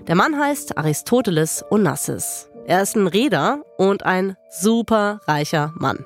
Der 0.07 0.15
Mann 0.15 0.39
heißt 0.39 0.75
Aristoteles 0.75 1.63
Onassis. 1.69 2.49
Er 2.65 2.81
ist 2.81 2.95
ein 2.95 3.07
Reeder 3.07 3.61
und 3.77 4.05
ein 4.05 4.37
super 4.49 5.19
reicher 5.27 5.73
Mann. 5.75 6.05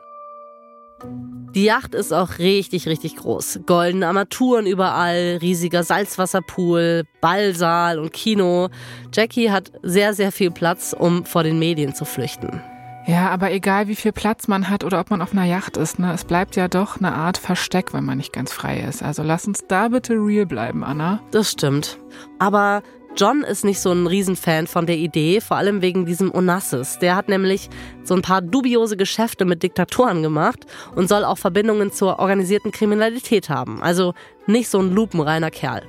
Die 1.53 1.63
Yacht 1.63 1.93
ist 1.93 2.11
auch 2.11 2.39
richtig, 2.39 2.87
richtig 2.87 3.17
groß. 3.17 3.61
Goldene 3.67 4.07
Armaturen 4.07 4.65
überall, 4.65 5.37
riesiger 5.41 5.83
Salzwasserpool, 5.83 7.03
Ballsaal 7.21 7.99
und 7.99 8.11
Kino. 8.11 8.69
Jackie 9.13 9.51
hat 9.51 9.71
sehr, 9.83 10.15
sehr 10.15 10.31
viel 10.31 10.49
Platz, 10.49 10.95
um 10.97 11.25
vor 11.25 11.43
den 11.43 11.59
Medien 11.59 11.93
zu 11.93 12.05
flüchten. 12.05 12.61
Ja, 13.05 13.29
aber 13.29 13.51
egal 13.51 13.87
wie 13.87 13.95
viel 13.95 14.11
Platz 14.11 14.49
man 14.49 14.69
hat 14.69 14.83
oder 14.83 14.99
ob 14.99 15.11
man 15.11 15.21
auf 15.21 15.31
einer 15.31 15.45
Yacht 15.45 15.77
ist, 15.77 15.97
ne, 15.97 16.11
es 16.11 16.25
bleibt 16.25 16.57
ja 16.57 16.67
doch 16.67 16.97
eine 16.97 17.13
Art 17.13 17.37
Versteck, 17.37 17.93
wenn 17.93 18.03
man 18.03 18.17
nicht 18.17 18.33
ganz 18.33 18.51
frei 18.51 18.79
ist. 18.79 19.01
Also 19.01 19.23
lass 19.23 19.47
uns 19.47 19.63
da 19.67 19.87
bitte 19.87 20.13
real 20.15 20.45
bleiben, 20.45 20.83
Anna. 20.83 21.21
Das 21.31 21.51
stimmt. 21.51 21.99
Aber 22.37 22.81
John 23.17 23.41
ist 23.41 23.65
nicht 23.65 23.79
so 23.79 23.91
ein 23.91 24.05
Riesenfan 24.05 24.67
von 24.67 24.85
der 24.85 24.97
Idee, 24.97 25.41
vor 25.41 25.57
allem 25.57 25.81
wegen 25.81 26.05
diesem 26.05 26.31
Onassis. 26.31 26.99
Der 26.99 27.15
hat 27.15 27.29
nämlich 27.29 27.67
so 28.03 28.13
ein 28.13 28.21
paar 28.21 28.43
dubiose 28.43 28.95
Geschäfte 28.95 29.43
mit 29.43 29.63
Diktatoren 29.63 30.21
gemacht 30.21 30.67
und 30.95 31.09
soll 31.09 31.23
auch 31.23 31.39
Verbindungen 31.39 31.91
zur 31.91 32.19
organisierten 32.19 32.71
Kriminalität 32.71 33.49
haben. 33.49 33.81
Also 33.81 34.13
nicht 34.45 34.69
so 34.69 34.79
ein 34.79 34.93
lupenreiner 34.93 35.49
Kerl. 35.49 35.81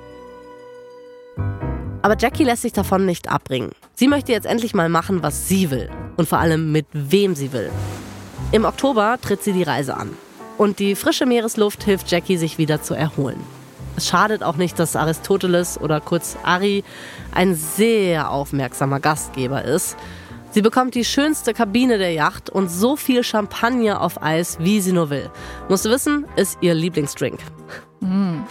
Aber 2.00 2.16
Jackie 2.18 2.44
lässt 2.44 2.62
sich 2.62 2.72
davon 2.72 3.04
nicht 3.04 3.28
abbringen. 3.28 3.72
Sie 3.94 4.08
möchte 4.08 4.32
jetzt 4.32 4.46
endlich 4.46 4.72
mal 4.72 4.88
machen, 4.88 5.22
was 5.22 5.48
sie 5.48 5.70
will. 5.70 5.90
Und 6.16 6.30
vor 6.30 6.38
allem 6.38 6.72
mit 6.72 6.86
wem 6.94 7.34
sie 7.34 7.52
will. 7.52 7.70
Im 8.52 8.64
Oktober 8.64 9.18
tritt 9.20 9.42
sie 9.42 9.52
die 9.52 9.64
Reise 9.64 9.98
an. 9.98 10.16
Und 10.56 10.78
die 10.78 10.94
frische 10.94 11.26
Meeresluft 11.26 11.84
hilft 11.84 12.10
Jackie, 12.10 12.38
sich 12.38 12.56
wieder 12.56 12.80
zu 12.80 12.94
erholen. 12.94 13.57
Es 13.98 14.06
schadet 14.06 14.44
auch 14.44 14.54
nicht, 14.54 14.78
dass 14.78 14.94
Aristoteles 14.94 15.76
oder 15.80 16.00
kurz 16.00 16.36
Ari 16.44 16.84
ein 17.34 17.56
sehr 17.56 18.30
aufmerksamer 18.30 19.00
Gastgeber 19.00 19.64
ist. 19.64 19.96
Sie 20.52 20.62
bekommt 20.62 20.94
die 20.94 21.04
schönste 21.04 21.52
Kabine 21.52 21.98
der 21.98 22.12
Yacht 22.12 22.48
und 22.48 22.68
so 22.68 22.94
viel 22.94 23.24
Champagner 23.24 24.00
auf 24.00 24.22
Eis, 24.22 24.58
wie 24.60 24.80
sie 24.80 24.92
nur 24.92 25.10
will. 25.10 25.28
Musst 25.68 25.84
du 25.84 25.90
wissen, 25.90 26.26
ist 26.36 26.58
ihr 26.60 26.74
Lieblingsdrink. 26.74 27.40
Mm. 27.98 28.42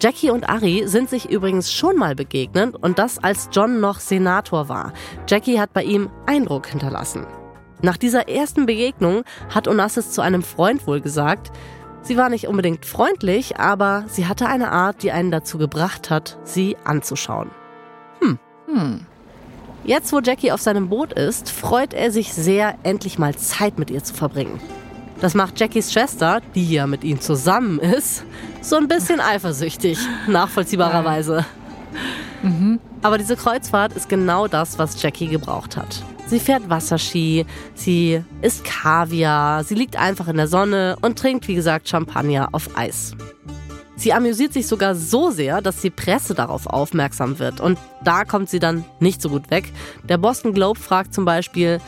Jackie 0.00 0.30
und 0.30 0.50
Ari 0.50 0.88
sind 0.88 1.08
sich 1.08 1.30
übrigens 1.30 1.72
schon 1.72 1.96
mal 1.96 2.16
begegnet 2.16 2.74
und 2.74 2.98
das 2.98 3.22
als 3.22 3.50
John 3.52 3.78
noch 3.78 4.00
Senator 4.00 4.68
war. 4.68 4.92
Jackie 5.28 5.60
hat 5.60 5.72
bei 5.72 5.84
ihm 5.84 6.10
Eindruck 6.26 6.66
hinterlassen. 6.66 7.24
Nach 7.82 7.96
dieser 7.96 8.28
ersten 8.28 8.66
Begegnung 8.66 9.22
hat 9.48 9.68
Onassis 9.68 10.10
zu 10.10 10.22
einem 10.22 10.42
Freund 10.42 10.88
wohl 10.88 11.00
gesagt, 11.00 11.52
sie 12.02 12.16
war 12.16 12.28
nicht 12.28 12.48
unbedingt 12.48 12.86
freundlich, 12.86 13.58
aber 13.58 14.04
sie 14.08 14.26
hatte 14.26 14.46
eine 14.46 14.70
Art, 14.72 15.02
die 15.02 15.12
einen 15.12 15.30
dazu 15.30 15.58
gebracht 15.58 16.10
hat, 16.10 16.38
sie 16.44 16.76
anzuschauen. 16.84 17.50
Hm. 18.20 18.38
Hm. 18.66 19.06
Jetzt, 19.84 20.12
wo 20.12 20.20
Jackie 20.20 20.52
auf 20.52 20.60
seinem 20.60 20.88
Boot 20.88 21.12
ist, 21.12 21.50
freut 21.50 21.92
er 21.92 22.12
sich 22.12 22.32
sehr, 22.32 22.76
endlich 22.84 23.18
mal 23.18 23.34
Zeit 23.34 23.78
mit 23.78 23.90
ihr 23.90 24.04
zu 24.04 24.14
verbringen. 24.14 24.60
Das 25.20 25.34
macht 25.34 25.58
Jackies 25.58 25.92
Schwester, 25.92 26.40
die 26.54 26.72
ja 26.72 26.86
mit 26.86 27.04
ihm 27.04 27.20
zusammen 27.20 27.78
ist, 27.78 28.24
so 28.60 28.76
ein 28.76 28.88
bisschen 28.88 29.20
eifersüchtig, 29.20 29.98
nachvollziehbarerweise. 30.26 31.44
Mhm. 32.42 32.80
Aber 33.02 33.18
diese 33.18 33.36
Kreuzfahrt 33.36 33.92
ist 33.94 34.08
genau 34.08 34.48
das, 34.48 34.78
was 34.78 35.00
Jackie 35.00 35.28
gebraucht 35.28 35.76
hat. 35.76 36.02
Sie 36.26 36.40
fährt 36.40 36.70
Wasserski, 36.70 37.44
sie 37.74 38.24
isst 38.40 38.64
Kaviar, 38.64 39.64
sie 39.64 39.74
liegt 39.74 39.96
einfach 39.96 40.28
in 40.28 40.36
der 40.36 40.48
Sonne 40.48 40.96
und 41.02 41.18
trinkt, 41.18 41.46
wie 41.48 41.54
gesagt, 41.54 41.88
Champagner 41.88 42.48
auf 42.52 42.76
Eis. 42.76 43.14
Sie 43.96 44.12
amüsiert 44.12 44.52
sich 44.52 44.66
sogar 44.66 44.94
so 44.94 45.30
sehr, 45.30 45.60
dass 45.60 45.80
die 45.80 45.90
Presse 45.90 46.34
darauf 46.34 46.66
aufmerksam 46.66 47.38
wird. 47.38 47.60
Und 47.60 47.78
da 48.02 48.24
kommt 48.24 48.50
sie 48.50 48.58
dann 48.58 48.84
nicht 48.98 49.22
so 49.22 49.28
gut 49.28 49.50
weg. 49.50 49.70
Der 50.08 50.18
Boston 50.18 50.54
Globe 50.54 50.80
fragt 50.80 51.14
zum 51.14 51.24
Beispiel, 51.24 51.78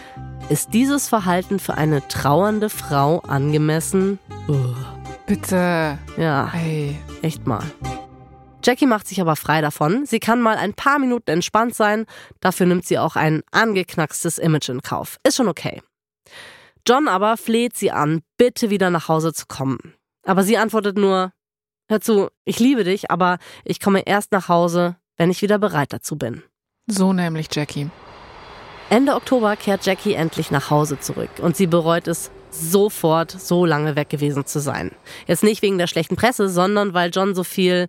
ist 0.48 0.74
dieses 0.74 1.08
Verhalten 1.08 1.58
für 1.58 1.74
eine 1.74 2.06
trauernde 2.06 2.68
Frau 2.68 3.20
angemessen? 3.20 4.18
Bitte. 5.26 5.98
Ja, 6.16 6.48
hey. 6.52 6.96
echt 7.22 7.46
mal. 7.46 7.64
Jackie 8.64 8.86
macht 8.86 9.06
sich 9.06 9.20
aber 9.20 9.36
frei 9.36 9.60
davon. 9.60 10.06
Sie 10.06 10.20
kann 10.20 10.40
mal 10.40 10.56
ein 10.56 10.72
paar 10.72 10.98
Minuten 10.98 11.30
entspannt 11.30 11.74
sein. 11.74 12.06
Dafür 12.40 12.66
nimmt 12.66 12.86
sie 12.86 12.98
auch 12.98 13.14
ein 13.14 13.42
angeknackstes 13.50 14.38
Image 14.38 14.70
in 14.70 14.80
Kauf. 14.80 15.18
Ist 15.22 15.36
schon 15.36 15.48
okay. 15.48 15.82
John 16.86 17.08
aber 17.08 17.36
fleht 17.36 17.76
sie 17.76 17.90
an, 17.90 18.22
bitte 18.36 18.70
wieder 18.70 18.90
nach 18.90 19.08
Hause 19.08 19.32
zu 19.32 19.46
kommen. 19.46 19.94
Aber 20.26 20.42
sie 20.42 20.56
antwortet 20.56 20.96
nur, 20.96 21.32
hör 21.88 22.00
zu, 22.00 22.28
ich 22.44 22.58
liebe 22.58 22.84
dich, 22.84 23.10
aber 23.10 23.38
ich 23.64 23.80
komme 23.80 24.06
erst 24.06 24.32
nach 24.32 24.48
Hause, 24.48 24.96
wenn 25.16 25.30
ich 25.30 25.42
wieder 25.42 25.58
bereit 25.58 25.92
dazu 25.92 26.16
bin. 26.16 26.42
So 26.86 27.12
nämlich 27.12 27.48
Jackie. 27.50 27.90
Ende 28.90 29.14
Oktober 29.14 29.56
kehrt 29.56 29.86
Jackie 29.86 30.14
endlich 30.14 30.50
nach 30.50 30.70
Hause 30.70 31.00
zurück 31.00 31.30
und 31.40 31.56
sie 31.56 31.66
bereut 31.66 32.06
es 32.06 32.30
sofort, 32.50 33.30
so 33.30 33.64
lange 33.64 33.96
weg 33.96 34.10
gewesen 34.10 34.44
zu 34.46 34.60
sein. 34.60 34.92
Jetzt 35.26 35.42
nicht 35.42 35.62
wegen 35.62 35.78
der 35.78 35.86
schlechten 35.86 36.16
Presse, 36.16 36.48
sondern 36.48 36.94
weil 36.94 37.10
John 37.12 37.34
so 37.34 37.44
viel 37.44 37.88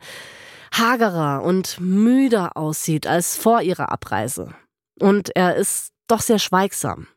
hagerer 0.77 1.43
und 1.43 1.79
müder 1.79 2.57
aussieht 2.57 3.07
als 3.07 3.37
vor 3.37 3.61
ihrer 3.61 3.91
Abreise. 3.91 4.49
Und 4.99 5.35
er 5.35 5.55
ist 5.55 5.91
doch 6.07 6.21
sehr 6.21 6.39
schweigsam. 6.39 7.07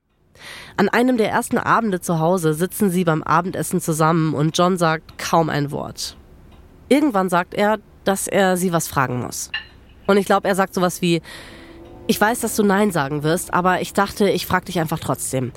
An 0.77 0.89
einem 0.89 1.17
der 1.17 1.31
ersten 1.31 1.59
Abende 1.59 2.01
zu 2.01 2.21
Hause 2.21 2.55
sitzen 2.55 2.91
sie 2.91 3.05
beim 3.05 3.23
Abendessen 3.23 3.81
zusammen 3.81 4.35
und 4.35 4.57
John 4.57 4.77
sagt 4.77 5.19
kaum 5.19 5.51
ein 5.51 5.71
Wort. 5.71 6.17
Irgendwann 6.89 7.29
sagt 7.29 7.55
er, 7.55 7.79
dass 8.05 8.29
er 8.29 8.57
sie 8.57 8.73
was 8.73 8.89
fragen 8.89 9.21
muss. 9.21 9.51
Und 10.07 10.17
ich 10.17 10.27
glaube, 10.27 10.49
er 10.49 10.55
sagt 10.55 10.75
sowas 10.75 11.03
wie, 11.03 11.21
ich 12.07 12.21
weiß, 12.21 12.41
dass 12.41 12.57
du 12.57 12.63
Nein 12.63 12.93
sagen 12.93 13.23
wirst, 13.23 13.53
aber 13.53 13.81
ich 13.83 13.93
dachte, 13.93 14.31
ich 14.31 14.47
frag 14.47 14.65
dich 14.65 14.81
einfach 14.81 14.99
trotzdem. 14.99 15.53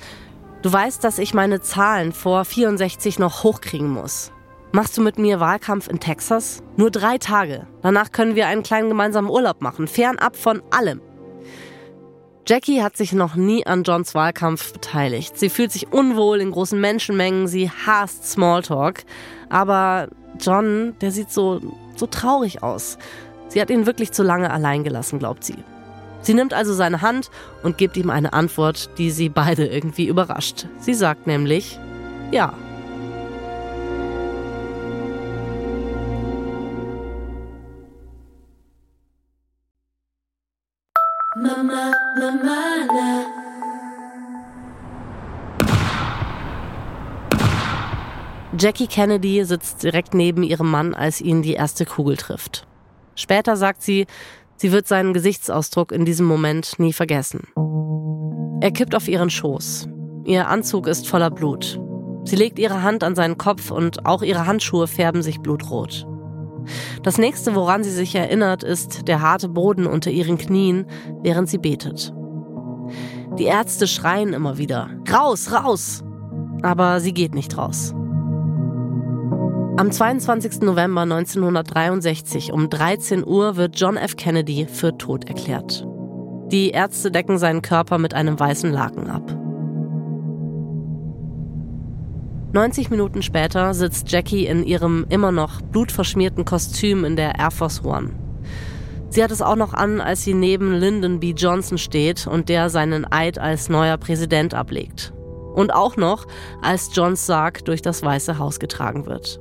Du 0.62 0.72
weißt, 0.72 1.04
dass 1.04 1.20
ich 1.20 1.34
meine 1.34 1.62
Zahlen 1.62 2.12
vor 2.12 2.44
64 2.44 3.20
noch 3.20 3.44
hochkriegen 3.44 3.90
muss. 3.90 4.32
Machst 4.74 4.98
du 4.98 5.02
mit 5.02 5.20
mir 5.20 5.42
Wahlkampf 5.42 5.90
in 5.90 6.00
Texas? 6.00 6.64
Nur 6.78 6.92
drei 6.92 7.18
Tage. 7.18 7.68
Danach 7.82 8.14
können 8.14 8.36
wir 8.36 8.48
einen 8.48 8.64
kleinen 8.64 8.88
gemeinsamen 8.88 9.30
Urlaub 9.30 9.62
machen, 9.62 9.86
fernab 9.86 10.38
von 10.38 10.64
allem. 10.72 11.02
Jackie 12.48 12.82
hat 12.82 12.96
sich 12.96 13.12
noch 13.12 13.36
nie 13.36 13.66
an 13.68 13.84
Johns 13.84 14.16
Wahlkampf 14.16 14.72
beteiligt. 14.72 15.38
Sie 15.38 15.50
fühlt 15.50 15.74
sich 15.74 15.92
unwohl 15.92 16.40
in 16.40 16.52
großen 16.52 16.80
Menschenmengen, 16.80 17.48
sie 17.48 17.70
hasst 17.70 18.32
Smalltalk. 18.32 19.04
Aber 19.50 20.08
John, 20.40 20.96
der 21.02 21.12
sieht 21.12 21.32
so, 21.32 21.60
so 21.98 22.08
traurig 22.08 22.64
aus. 22.64 22.98
Sie 23.50 23.60
hat 23.60 23.70
ihn 23.70 23.86
wirklich 23.86 24.14
zu 24.14 24.24
lange 24.24 24.52
allein 24.52 24.86
gelassen, 24.86 25.20
glaubt 25.20 25.44
sie. 25.44 25.58
Sie 26.22 26.34
nimmt 26.34 26.54
also 26.54 26.74
seine 26.74 27.02
Hand 27.02 27.30
und 27.64 27.78
gibt 27.78 27.98
ihm 27.98 28.10
eine 28.10 28.32
Antwort, 28.32 28.98
die 28.98 29.12
sie 29.12 29.28
beide 29.28 29.66
irgendwie 29.68 30.08
überrascht. 30.08 30.68
Sie 30.80 30.94
sagt 30.94 31.28
nämlich 31.28 31.78
ja. 32.32 32.54
Jackie 48.58 48.88
Kennedy 48.88 49.44
sitzt 49.44 49.82
direkt 49.82 50.14
neben 50.14 50.44
ihrem 50.44 50.70
Mann, 50.70 50.94
als 50.94 51.20
ihn 51.20 51.42
die 51.42 51.54
erste 51.54 51.86
Kugel 51.86 52.18
trifft. 52.18 52.68
Später 53.16 53.56
sagt 53.56 53.82
sie, 53.82 54.06
Sie 54.62 54.72
wird 54.72 54.88
seinen 54.88 55.14
Gesichtsausdruck 55.14 55.92
in 55.92 56.06
diesem 56.06 56.28
Moment 56.28 56.78
nie 56.78 56.94
vergessen. 56.94 57.48
Er 58.62 58.70
kippt 58.70 58.94
auf 58.94 59.08
ihren 59.08 59.32
Schoß. 59.32 59.88
Ihr 60.24 60.48
Anzug 60.48 60.86
ist 60.86 61.08
voller 61.08 61.32
Blut. 61.32 61.80
Sie 62.26 62.36
legt 62.36 62.60
ihre 62.60 62.84
Hand 62.84 63.04
an 63.04 63.16
seinen 63.16 63.40
Kopf 63.40 63.72
und 63.72 64.06
auch 64.06 64.22
ihre 64.22 64.46
Handschuhe 64.46 64.86
färben 64.86 65.24
sich 65.24 65.40
blutrot. 65.40 66.06
Das 67.04 67.18
nächste, 67.18 67.56
woran 67.56 67.84
sie 67.84 67.92
sich 67.92 68.16
erinnert, 68.16 68.64
ist 68.64 69.08
der 69.08 69.22
harte 69.22 69.50
Boden 69.50 69.88
unter 69.88 70.12
ihren 70.12 70.38
Knien, 70.38 70.86
während 71.22 71.50
sie 71.50 71.58
betet. 71.58 72.14
Die 73.38 73.46
Ärzte 73.46 73.88
schreien 73.88 74.34
immer 74.34 74.58
wieder, 74.58 74.90
raus, 75.12 75.52
raus! 75.52 76.04
Aber 76.64 77.00
sie 77.00 77.14
geht 77.14 77.34
nicht 77.34 77.58
raus. 77.58 77.94
Am 79.78 79.92
22. 79.92 80.62
November 80.62 81.02
1963 81.02 82.52
um 82.52 82.70
13 82.70 83.26
Uhr 83.26 83.56
wird 83.56 83.80
John 83.80 83.98
F. 83.98 84.16
Kennedy 84.16 84.68
für 84.68 84.98
tot 84.98 85.28
erklärt. 85.28 85.88
Die 86.52 86.70
Ärzte 86.70 87.10
decken 87.10 87.38
seinen 87.38 87.62
Körper 87.62 87.98
mit 87.98 88.14
einem 88.14 88.40
weißen 88.40 88.72
Laken 88.72 89.10
ab. 89.10 89.41
90 92.54 92.90
Minuten 92.90 93.22
später 93.22 93.74
sitzt 93.74 94.12
Jackie 94.12 94.46
in 94.46 94.66
ihrem 94.66 95.06
immer 95.08 95.32
noch 95.32 95.62
blutverschmierten 95.62 96.44
Kostüm 96.44 97.06
in 97.06 97.16
der 97.16 97.40
Air 97.40 97.52
Force 97.52 97.86
One. 97.86 98.10
Sie 99.10 99.24
hat 99.24 99.32
es 99.32 99.42
auch 99.42 99.56
noch 99.56 99.74
an, 99.74 100.02
als 100.02 100.24
sie 100.24 100.34
neben 100.34 100.74
Lyndon 100.74 101.22
B. 101.22 101.32
Johnson 101.32 101.78
steht 101.78 102.28
und 102.28 102.50
der 102.50 102.70
seinen 102.70 103.10
Eid 103.10 103.40
als 103.40 103.70
neuer 103.70 103.98
Präsident 103.98 104.54
ablegt. 104.54 105.14
Und 105.54 105.74
auch 105.74 105.96
noch, 105.96 106.28
als 106.62 106.90
Johns 106.94 107.26
Sarg 107.26 107.64
durch 107.66 107.82
das 107.82 108.04
Weiße 108.04 108.38
Haus 108.38 108.60
getragen 108.60 109.06
wird. 109.06 109.40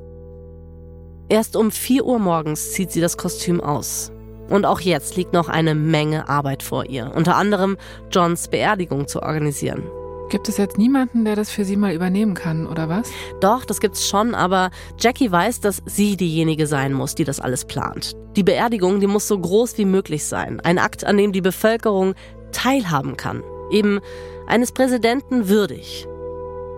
Erst 1.27 1.57
um 1.57 1.71
4 1.71 2.05
Uhr 2.05 2.19
morgens 2.19 2.71
zieht 2.71 2.91
sie 2.91 3.01
das 3.01 3.17
Kostüm 3.17 3.59
aus. 3.61 4.11
Und 4.49 4.65
auch 4.65 4.81
jetzt 4.81 5.17
liegt 5.17 5.33
noch 5.33 5.47
eine 5.49 5.75
Menge 5.75 6.27
Arbeit 6.29 6.63
vor 6.63 6.85
ihr, 6.85 7.11
unter 7.15 7.35
anderem 7.35 7.77
Johns 8.09 8.49
Beerdigung 8.49 9.07
zu 9.07 9.21
organisieren. 9.21 9.83
Gibt 10.31 10.47
es 10.47 10.55
jetzt 10.55 10.77
niemanden, 10.77 11.25
der 11.25 11.35
das 11.35 11.51
für 11.51 11.65
sie 11.65 11.75
mal 11.75 11.93
übernehmen 11.93 12.35
kann, 12.35 12.65
oder 12.65 12.87
was? 12.87 13.11
Doch, 13.41 13.65
das 13.65 13.81
gibt's 13.81 14.07
schon, 14.07 14.33
aber 14.33 14.71
Jackie 14.97 15.29
weiß, 15.29 15.59
dass 15.59 15.83
sie 15.85 16.15
diejenige 16.15 16.67
sein 16.67 16.93
muss, 16.93 17.15
die 17.15 17.25
das 17.25 17.41
alles 17.41 17.65
plant. 17.65 18.13
Die 18.37 18.43
Beerdigung, 18.43 19.01
die 19.01 19.07
muss 19.07 19.27
so 19.27 19.37
groß 19.37 19.77
wie 19.77 19.83
möglich 19.83 20.23
sein. 20.23 20.61
Ein 20.61 20.79
Akt, 20.79 21.03
an 21.03 21.17
dem 21.17 21.33
die 21.33 21.41
Bevölkerung 21.41 22.13
teilhaben 22.53 23.17
kann. 23.17 23.43
Eben 23.71 23.99
eines 24.47 24.71
Präsidenten 24.71 25.49
würdig. 25.49 26.07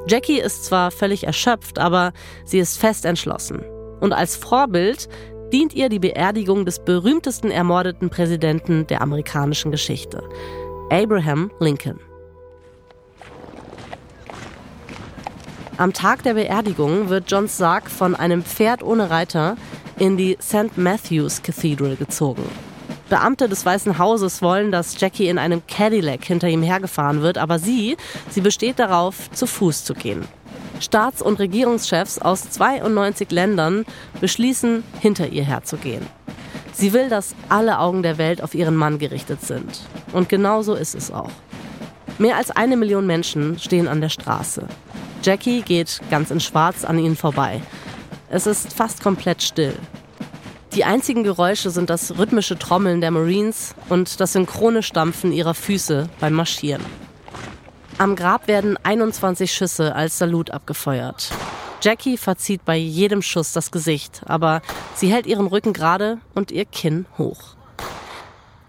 Jackie 0.08 0.40
ist 0.40 0.66
zwar 0.66 0.90
völlig 0.90 1.26
erschöpft, 1.26 1.78
aber 1.78 2.12
sie 2.46 2.58
ist 2.58 2.80
fest 2.80 3.06
entschlossen. 3.06 3.64
Und 4.02 4.14
als 4.14 4.36
Vorbild 4.36 5.08
dient 5.54 5.76
ihr 5.76 5.90
die 5.90 6.00
Beerdigung 6.00 6.66
des 6.66 6.84
berühmtesten 6.84 7.52
ermordeten 7.52 8.10
Präsidenten 8.10 8.88
der 8.88 9.04
amerikanischen 9.04 9.70
Geschichte, 9.70 10.24
Abraham 10.90 11.52
Lincoln. 11.60 12.00
Am 15.78 15.92
Tag 15.92 16.22
der 16.22 16.36
Beerdigung 16.36 17.10
wird 17.10 17.32
Johns 17.32 17.58
Sarg 17.58 17.90
von 17.90 18.16
einem 18.16 18.44
Pferd 18.44 18.84
ohne 18.84 19.10
Reiter 19.10 19.58
in 19.98 20.18
die 20.18 20.38
St. 20.40 20.78
Matthews 20.78 21.42
Cathedral 21.42 21.96
gezogen. 21.96 22.44
Beamte 23.10 23.50
des 23.50 23.66
Weißen 23.66 23.98
Hauses 23.98 24.44
wollen, 24.44 24.72
dass 24.72 25.00
Jackie 25.02 25.28
in 25.28 25.40
einem 25.40 25.66
Cadillac 25.66 26.24
hinter 26.26 26.48
ihm 26.48 26.62
hergefahren 26.62 27.24
wird, 27.24 27.40
aber 27.40 27.58
sie, 27.58 27.98
sie 28.30 28.42
besteht 28.42 28.78
darauf, 28.78 29.32
zu 29.32 29.48
Fuß 29.48 29.84
zu 29.84 29.96
gehen. 29.96 30.26
Staats- 30.80 31.24
und 31.24 31.40
Regierungschefs 31.40 32.20
aus 32.20 32.52
92 32.52 33.32
Ländern 33.32 33.86
beschließen, 34.22 34.84
hinter 35.00 35.30
ihr 35.30 35.44
herzugehen. 35.44 36.06
Sie 36.72 36.94
will, 36.94 37.10
dass 37.10 37.36
alle 37.50 37.80
Augen 37.80 38.04
der 38.04 38.20
Welt 38.20 38.44
auf 38.44 38.54
ihren 38.54 38.76
Mann 38.76 39.00
gerichtet 39.00 39.42
sind. 39.42 39.82
Und 40.12 40.30
genau 40.30 40.62
so 40.62 40.76
ist 40.76 40.94
es 40.94 41.12
auch. 41.12 41.32
Mehr 42.20 42.38
als 42.38 42.52
eine 42.52 42.78
Million 42.78 43.08
Menschen 43.08 43.58
stehen 43.58 43.88
an 43.88 44.02
der 44.02 44.10
Straße. 44.10 44.68
Jackie 45.24 45.62
geht 45.62 46.02
ganz 46.12 46.32
in 46.32 46.42
Schwarz 46.42 46.84
an 46.84 47.00
ihnen 47.00 47.16
vorbei. 47.16 47.62
Es 48.30 48.46
ist 48.46 48.74
fast 48.74 49.02
komplett 49.02 49.42
still. 49.42 49.74
Die 50.74 50.84
einzigen 50.84 51.24
Geräusche 51.24 51.70
sind 51.70 51.90
das 51.90 52.18
rhythmische 52.18 52.60
Trommeln 52.60 53.00
der 53.00 53.12
Marines 53.12 53.74
und 53.88 54.20
das 54.20 54.34
synchrone 54.34 54.84
Stampfen 54.84 55.32
ihrer 55.32 55.54
Füße 55.54 56.10
beim 56.20 56.34
Marschieren. 56.34 56.84
Am 58.00 58.16
Grab 58.18 58.48
werden 58.48 58.78
21 58.84 59.54
Schüsse 59.54 59.96
als 59.96 60.18
Salut 60.18 60.52
abgefeuert. 60.52 61.30
Jackie 61.82 62.18
verzieht 62.18 62.66
bei 62.66 62.76
jedem 62.76 63.22
Schuss 63.22 63.54
das 63.54 63.72
Gesicht, 63.72 64.24
aber 64.26 64.62
sie 64.96 65.08
hält 65.08 65.26
ihren 65.26 65.48
Rücken 65.48 65.72
gerade 65.72 66.18
und 66.34 66.52
ihr 66.52 66.66
Kinn 66.66 67.06
hoch. 67.18 67.56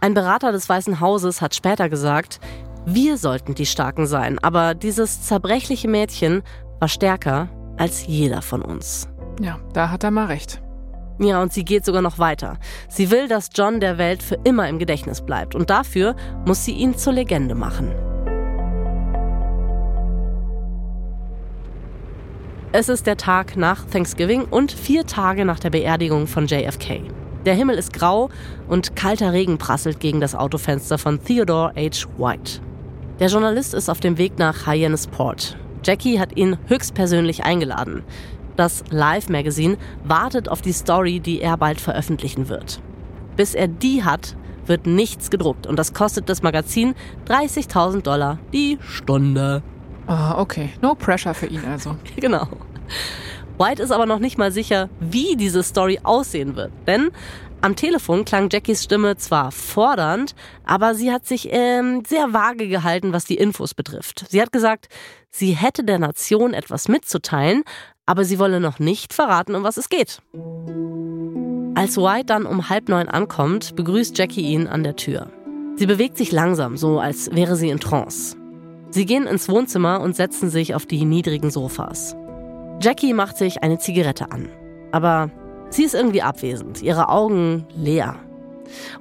Ein 0.01 0.15
Berater 0.15 0.53
des 0.53 0.69
Weißen 0.69 1.01
Hauses 1.01 1.41
hat 1.41 1.55
später 1.55 1.89
gesagt, 1.89 2.39
wir 2.87 3.17
sollten 3.17 3.55
die 3.55 3.67
Starken 3.67 4.07
sein, 4.07 4.39
aber 4.41 4.75
dieses 4.75 5.23
zerbrechliche 5.23 5.89
Mädchen 5.89 6.43
war 6.81 6.89
stärker 6.89 7.49
als 7.79 8.07
jeder 8.07 8.43
von 8.43 8.61
uns. 8.61 9.09
Ja, 9.41 9.59
da 9.73 9.91
hat 9.91 10.05
er 10.05 10.11
mal 10.11 10.27
recht. 10.27 10.61
Ja, 11.19 11.41
und 11.41 11.53
sie 11.53 11.65
geht 11.65 11.85
sogar 11.85 12.03
noch 12.03 12.19
weiter. 12.19 12.59
Sie 12.89 13.11
will, 13.11 13.29
dass 13.29 13.51
John 13.55 13.81
der 13.81 13.99
Welt 13.99 14.23
für 14.23 14.37
immer 14.45 14.69
im 14.69 14.79
Gedächtnis 14.79 15.23
bleibt 15.23 15.55
und 15.55 15.71
dafür 15.71 16.15
muss 16.45 16.65
sie 16.65 16.73
ihn 16.73 16.97
zur 16.97 17.15
Legende 17.15 17.55
machen. 17.55 17.93
Es 22.73 22.89
ist 22.89 23.07
der 23.07 23.17
Tag 23.17 23.57
nach 23.57 23.85
Thanksgiving 23.87 24.45
und 24.45 24.73
vier 24.73 25.07
Tage 25.07 25.45
nach 25.45 25.61
der 25.61 25.71
Beerdigung 25.71 26.27
von 26.27 26.47
JFK. 26.47 27.03
Der 27.47 27.55
Himmel 27.55 27.79
ist 27.79 27.93
grau 27.93 28.31
und 28.69 28.97
kalter 28.97 29.33
Regen 29.33 29.59
prasselt 29.59 30.01
gegen 30.01 30.21
das 30.21 30.35
Autofenster 30.35 30.99
von 30.99 31.23
Theodore 31.23 31.73
H. 31.77 32.09
White. 32.19 32.61
Der 33.21 33.29
Journalist 33.29 33.75
ist 33.75 33.89
auf 33.89 34.01
dem 34.01 34.19
Weg 34.19 34.39
nach 34.41 34.67
Hyannisport. 34.67 35.57
Jackie 35.85 36.19
hat 36.19 36.37
ihn 36.37 36.57
höchstpersönlich 36.67 37.45
eingeladen. 37.45 38.03
Das 38.57 38.83
Live 38.91 39.29
Magazine 39.29 39.77
wartet 40.03 40.49
auf 40.49 40.63
die 40.63 40.73
Story, 40.73 41.21
die 41.21 41.41
er 41.41 41.57
bald 41.57 41.81
veröffentlichen 41.81 42.49
wird. 42.49 42.81
Bis 43.37 43.55
er 43.55 43.69
die 43.69 44.03
hat, 44.03 44.37
wird 44.67 44.87
nichts 44.87 45.31
gedruckt 45.31 45.67
und 45.67 45.79
das 45.79 45.93
kostet 45.93 46.29
das 46.29 46.43
Magazin 46.43 46.95
30.000 47.29 48.03
Dollar 48.03 48.39
die 48.53 48.79
Stunde. 48.81 49.63
Ah, 50.09 50.39
okay. 50.39 50.71
No 50.83 50.97
pressure 50.97 51.35
für 51.35 51.47
ihn 51.47 51.63
also. 51.71 51.97
genau. 52.17 52.49
White 53.59 53.81
ist 53.81 53.93
aber 53.93 54.07
noch 54.07 54.19
nicht 54.19 54.39
mal 54.39 54.51
sicher, 54.51 54.89
wie 54.99 55.37
diese 55.37 55.63
Story 55.63 56.01
aussehen 56.03 56.57
wird. 56.57 56.73
Denn 56.89 57.11
am 57.65 57.77
Telefon 57.77 58.27
klang 58.27 58.51
Jackies 58.53 58.85
Stimme 58.85 59.17
zwar 59.17 59.51
fordernd, 59.51 60.35
aber 60.67 60.95
sie 60.95 61.11
hat 61.11 61.27
sich 61.27 61.49
ähm, 61.51 62.03
sehr 62.07 62.35
vage 62.35 62.69
gehalten, 62.69 63.15
was 63.15 63.25
die 63.25 63.39
Infos 63.39 63.73
betrifft. 63.73 64.27
Sie 64.29 64.43
hat 64.43 64.53
gesagt, 64.53 64.89
sie 65.31 65.53
hätte 65.53 65.83
der 65.83 65.99
Nation 65.99 66.53
etwas 66.53 66.89
mitzuteilen, 66.89 67.63
aber 68.05 68.27
sie 68.27 68.39
wolle 68.39 68.61
noch 68.61 68.81
nicht 68.81 69.15
verraten, 69.15 69.55
um 69.55 69.63
was 69.63 69.79
es 69.79 69.89
geht. 69.89 70.21
Als 71.75 71.97
White 71.97 72.27
dann 72.27 72.45
um 72.45 72.69
halb 72.69 72.91
neun 72.91 73.09
ankommt, 73.09 73.75
begrüßt 73.77 74.17
Jackie 74.19 74.43
ihn 74.43 74.67
an 74.67 74.85
der 74.85 74.97
Tür. 74.97 75.31
Sie 75.77 75.87
bewegt 75.87 76.19
sich 76.19 76.33
langsam, 76.33 76.77
so 76.77 77.01
als 77.01 77.35
wäre 77.35 77.57
sie 77.57 77.71
in 77.71 77.81
Trance. 77.81 78.37
Sie 78.91 79.07
gehen 79.07 79.27
ins 79.27 79.49
Wohnzimmer 79.49 80.03
und 80.03 80.15
setzen 80.15 80.51
sich 80.51 80.75
auf 80.75 80.85
die 80.85 81.07
niedrigen 81.07 81.51
Sofas. 81.51 82.15
Jackie 82.83 83.15
macht 83.15 83.39
sich 83.39 83.63
eine 83.63 83.79
Zigarette 83.79 84.31
an. 84.31 84.51
Aber 84.93 85.31
sie 85.75 85.85
ist 85.85 85.95
irgendwie 85.95 86.23
abwesend, 86.23 86.83
ihre 86.83 87.09
Augen 87.09 87.67
leer. 87.77 88.17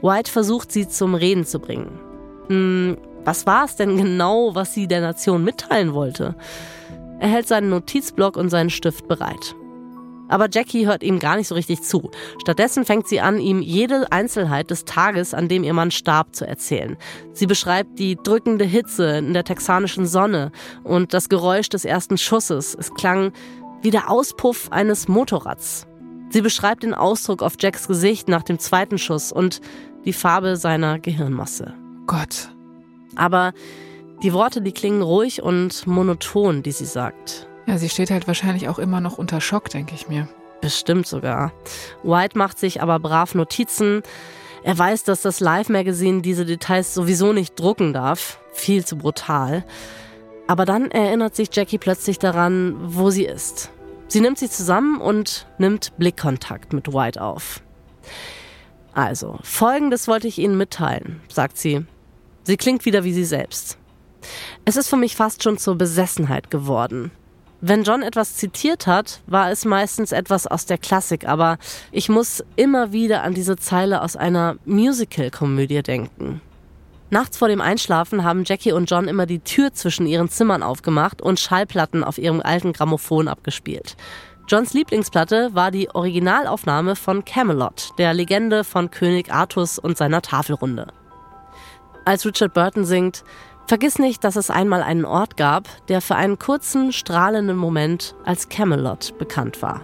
White 0.01 0.31
versucht 0.31 0.71
sie 0.71 0.87
zum 0.87 1.15
Reden 1.15 1.45
zu 1.45 1.59
bringen. 1.59 1.99
Hm, 2.47 2.97
was 3.23 3.45
war 3.45 3.65
es 3.65 3.75
denn 3.75 3.97
genau, 3.97 4.53
was 4.55 4.73
sie 4.73 4.87
der 4.87 5.01
Nation 5.01 5.43
mitteilen 5.43 5.93
wollte? 5.93 6.35
Er 7.19 7.29
hält 7.29 7.47
seinen 7.47 7.69
Notizblock 7.69 8.35
und 8.35 8.49
seinen 8.49 8.69
Stift 8.69 9.07
bereit. 9.07 9.55
Aber 10.29 10.47
Jackie 10.51 10.87
hört 10.87 11.03
ihm 11.03 11.19
gar 11.19 11.35
nicht 11.35 11.47
so 11.47 11.55
richtig 11.55 11.83
zu. 11.83 12.09
Stattdessen 12.41 12.85
fängt 12.85 13.07
sie 13.07 13.21
an, 13.21 13.39
ihm 13.39 13.61
jede 13.61 14.11
Einzelheit 14.11 14.71
des 14.71 14.85
Tages, 14.85 15.33
an 15.33 15.47
dem 15.47 15.63
ihr 15.63 15.73
Mann 15.73 15.91
starb, 15.91 16.35
zu 16.35 16.47
erzählen. 16.47 16.97
Sie 17.33 17.45
beschreibt 17.45 17.99
die 17.99 18.17
drückende 18.21 18.65
Hitze 18.65 19.17
in 19.17 19.33
der 19.33 19.43
texanischen 19.43 20.05
Sonne 20.05 20.51
und 20.83 21.13
das 21.13 21.29
Geräusch 21.29 21.69
des 21.69 21.85
ersten 21.85 22.17
Schusses. 22.17 22.75
Es 22.77 22.93
klang 22.93 23.31
wie 23.81 23.91
der 23.91 24.09
Auspuff 24.09 24.71
eines 24.71 25.07
Motorrads. 25.07 25.85
Sie 26.33 26.41
beschreibt 26.41 26.81
den 26.81 26.95
Ausdruck 26.95 27.43
auf 27.43 27.53
Jacks 27.59 27.87
Gesicht 27.87 28.27
nach 28.27 28.41
dem 28.41 28.57
zweiten 28.57 28.97
Schuss 28.97 29.31
und 29.31 29.61
die 30.03 30.13
Farbe 30.13 30.57
seiner 30.57 30.97
Gehirnmasse. 30.97 31.75
Gott. 32.07 32.49
Aber 33.15 33.53
die 34.23 34.33
Worte, 34.33 34.63
die 34.63 34.71
klingen 34.71 35.03
ruhig 35.03 35.43
und 35.43 35.85
monoton, 35.85 36.63
die 36.63 36.71
sie 36.71 36.87
sagt. 36.87 37.47
Ja, 37.67 37.77
sie 37.77 37.87
steht 37.87 38.09
halt 38.09 38.25
wahrscheinlich 38.25 38.67
auch 38.67 38.79
immer 38.79 38.99
noch 38.99 39.19
unter 39.19 39.41
Schock, 39.41 39.69
denke 39.69 39.93
ich 39.93 40.09
mir. 40.09 40.27
Bestimmt 40.59 41.05
sogar. 41.05 41.53
White 42.01 42.35
macht 42.35 42.57
sich 42.57 42.81
aber 42.81 42.97
brav 42.97 43.35
Notizen. 43.35 44.01
Er 44.63 44.75
weiß, 44.75 45.03
dass 45.03 45.21
das 45.21 45.39
Live-Magazin 45.39 46.23
diese 46.23 46.45
Details 46.45 46.95
sowieso 46.95 47.31
nicht 47.31 47.59
drucken 47.59 47.93
darf. 47.93 48.39
Viel 48.53 48.83
zu 48.83 48.97
brutal. 48.97 49.63
Aber 50.47 50.65
dann 50.65 50.89
erinnert 50.89 51.35
sich 51.35 51.49
Jackie 51.53 51.77
plötzlich 51.77 52.17
daran, 52.17 52.75
wo 52.79 53.11
sie 53.11 53.25
ist. 53.25 53.72
Sie 54.13 54.21
nimmt 54.21 54.37
sie 54.37 54.47
zusammen 54.47 55.01
und 55.01 55.47
nimmt 55.57 55.97
Blickkontakt 55.97 56.71
mit 56.71 56.93
White 56.93 57.19
auf. 57.19 57.63
Also, 58.93 59.39
folgendes 59.41 60.07
wollte 60.07 60.27
ich 60.27 60.37
Ihnen 60.37 60.55
mitteilen, 60.55 61.19
sagt 61.29 61.57
sie. 61.57 61.87
Sie 62.43 62.55
klingt 62.55 62.85
wieder 62.85 63.03
wie 63.05 63.13
sie 63.13 63.25
selbst. 63.25 63.79
Es 64.65 64.75
ist 64.75 64.87
für 64.87 64.97
mich 64.97 65.15
fast 65.15 65.41
schon 65.41 65.57
zur 65.57 65.79
Besessenheit 65.79 66.51
geworden. 66.51 67.09
Wenn 67.59 67.81
John 67.81 68.03
etwas 68.03 68.35
zitiert 68.35 68.85
hat, 68.85 69.21
war 69.25 69.49
es 69.49 69.65
meistens 69.65 70.11
etwas 70.11 70.45
aus 70.45 70.67
der 70.67 70.77
Klassik, 70.77 71.27
aber 71.27 71.57
ich 71.91 72.07
muss 72.07 72.43
immer 72.55 72.91
wieder 72.91 73.23
an 73.23 73.33
diese 73.33 73.55
Zeile 73.55 74.03
aus 74.03 74.15
einer 74.15 74.57
Musical-Komödie 74.65 75.81
denken. 75.81 76.39
Nachts 77.13 77.37
vor 77.37 77.47
dem 77.47 77.61
Einschlafen 77.61 78.23
haben 78.23 78.43
Jackie 78.43 78.71
und 78.71 78.89
John 78.89 79.07
immer 79.07 79.27
die 79.27 79.37
Tür 79.37 79.71
zwischen 79.71 80.07
ihren 80.07 80.29
Zimmern 80.29 80.63
aufgemacht 80.63 81.21
und 81.21 81.39
Schallplatten 81.39 82.03
auf 82.03 82.17
ihrem 82.17 82.41
alten 82.41 82.73
Grammophon 82.73 83.27
abgespielt. 83.27 83.95
Johns 84.47 84.73
Lieblingsplatte 84.73 85.51
war 85.53 85.69
die 85.69 85.93
Originalaufnahme 85.93 86.95
von 86.95 87.23
Camelot, 87.23 87.91
der 87.99 88.15
Legende 88.15 88.63
von 88.63 88.89
König 88.89 89.31
Artus 89.31 89.77
und 89.77 89.95
seiner 89.95 90.23
Tafelrunde. 90.23 90.87
Als 92.03 92.25
Richard 92.25 92.55
Burton 92.55 92.83
singt, 92.83 93.23
Vergiss 93.67 93.99
nicht, 93.99 94.23
dass 94.23 94.35
es 94.35 94.49
einmal 94.49 94.81
einen 94.81 95.05
Ort 95.05 95.37
gab, 95.37 95.67
der 95.89 96.01
für 96.01 96.15
einen 96.15 96.39
kurzen, 96.39 96.91
strahlenden 96.91 97.57
Moment 97.57 98.15
als 98.25 98.49
Camelot 98.49 99.19
bekannt 99.19 99.61
war. 99.61 99.81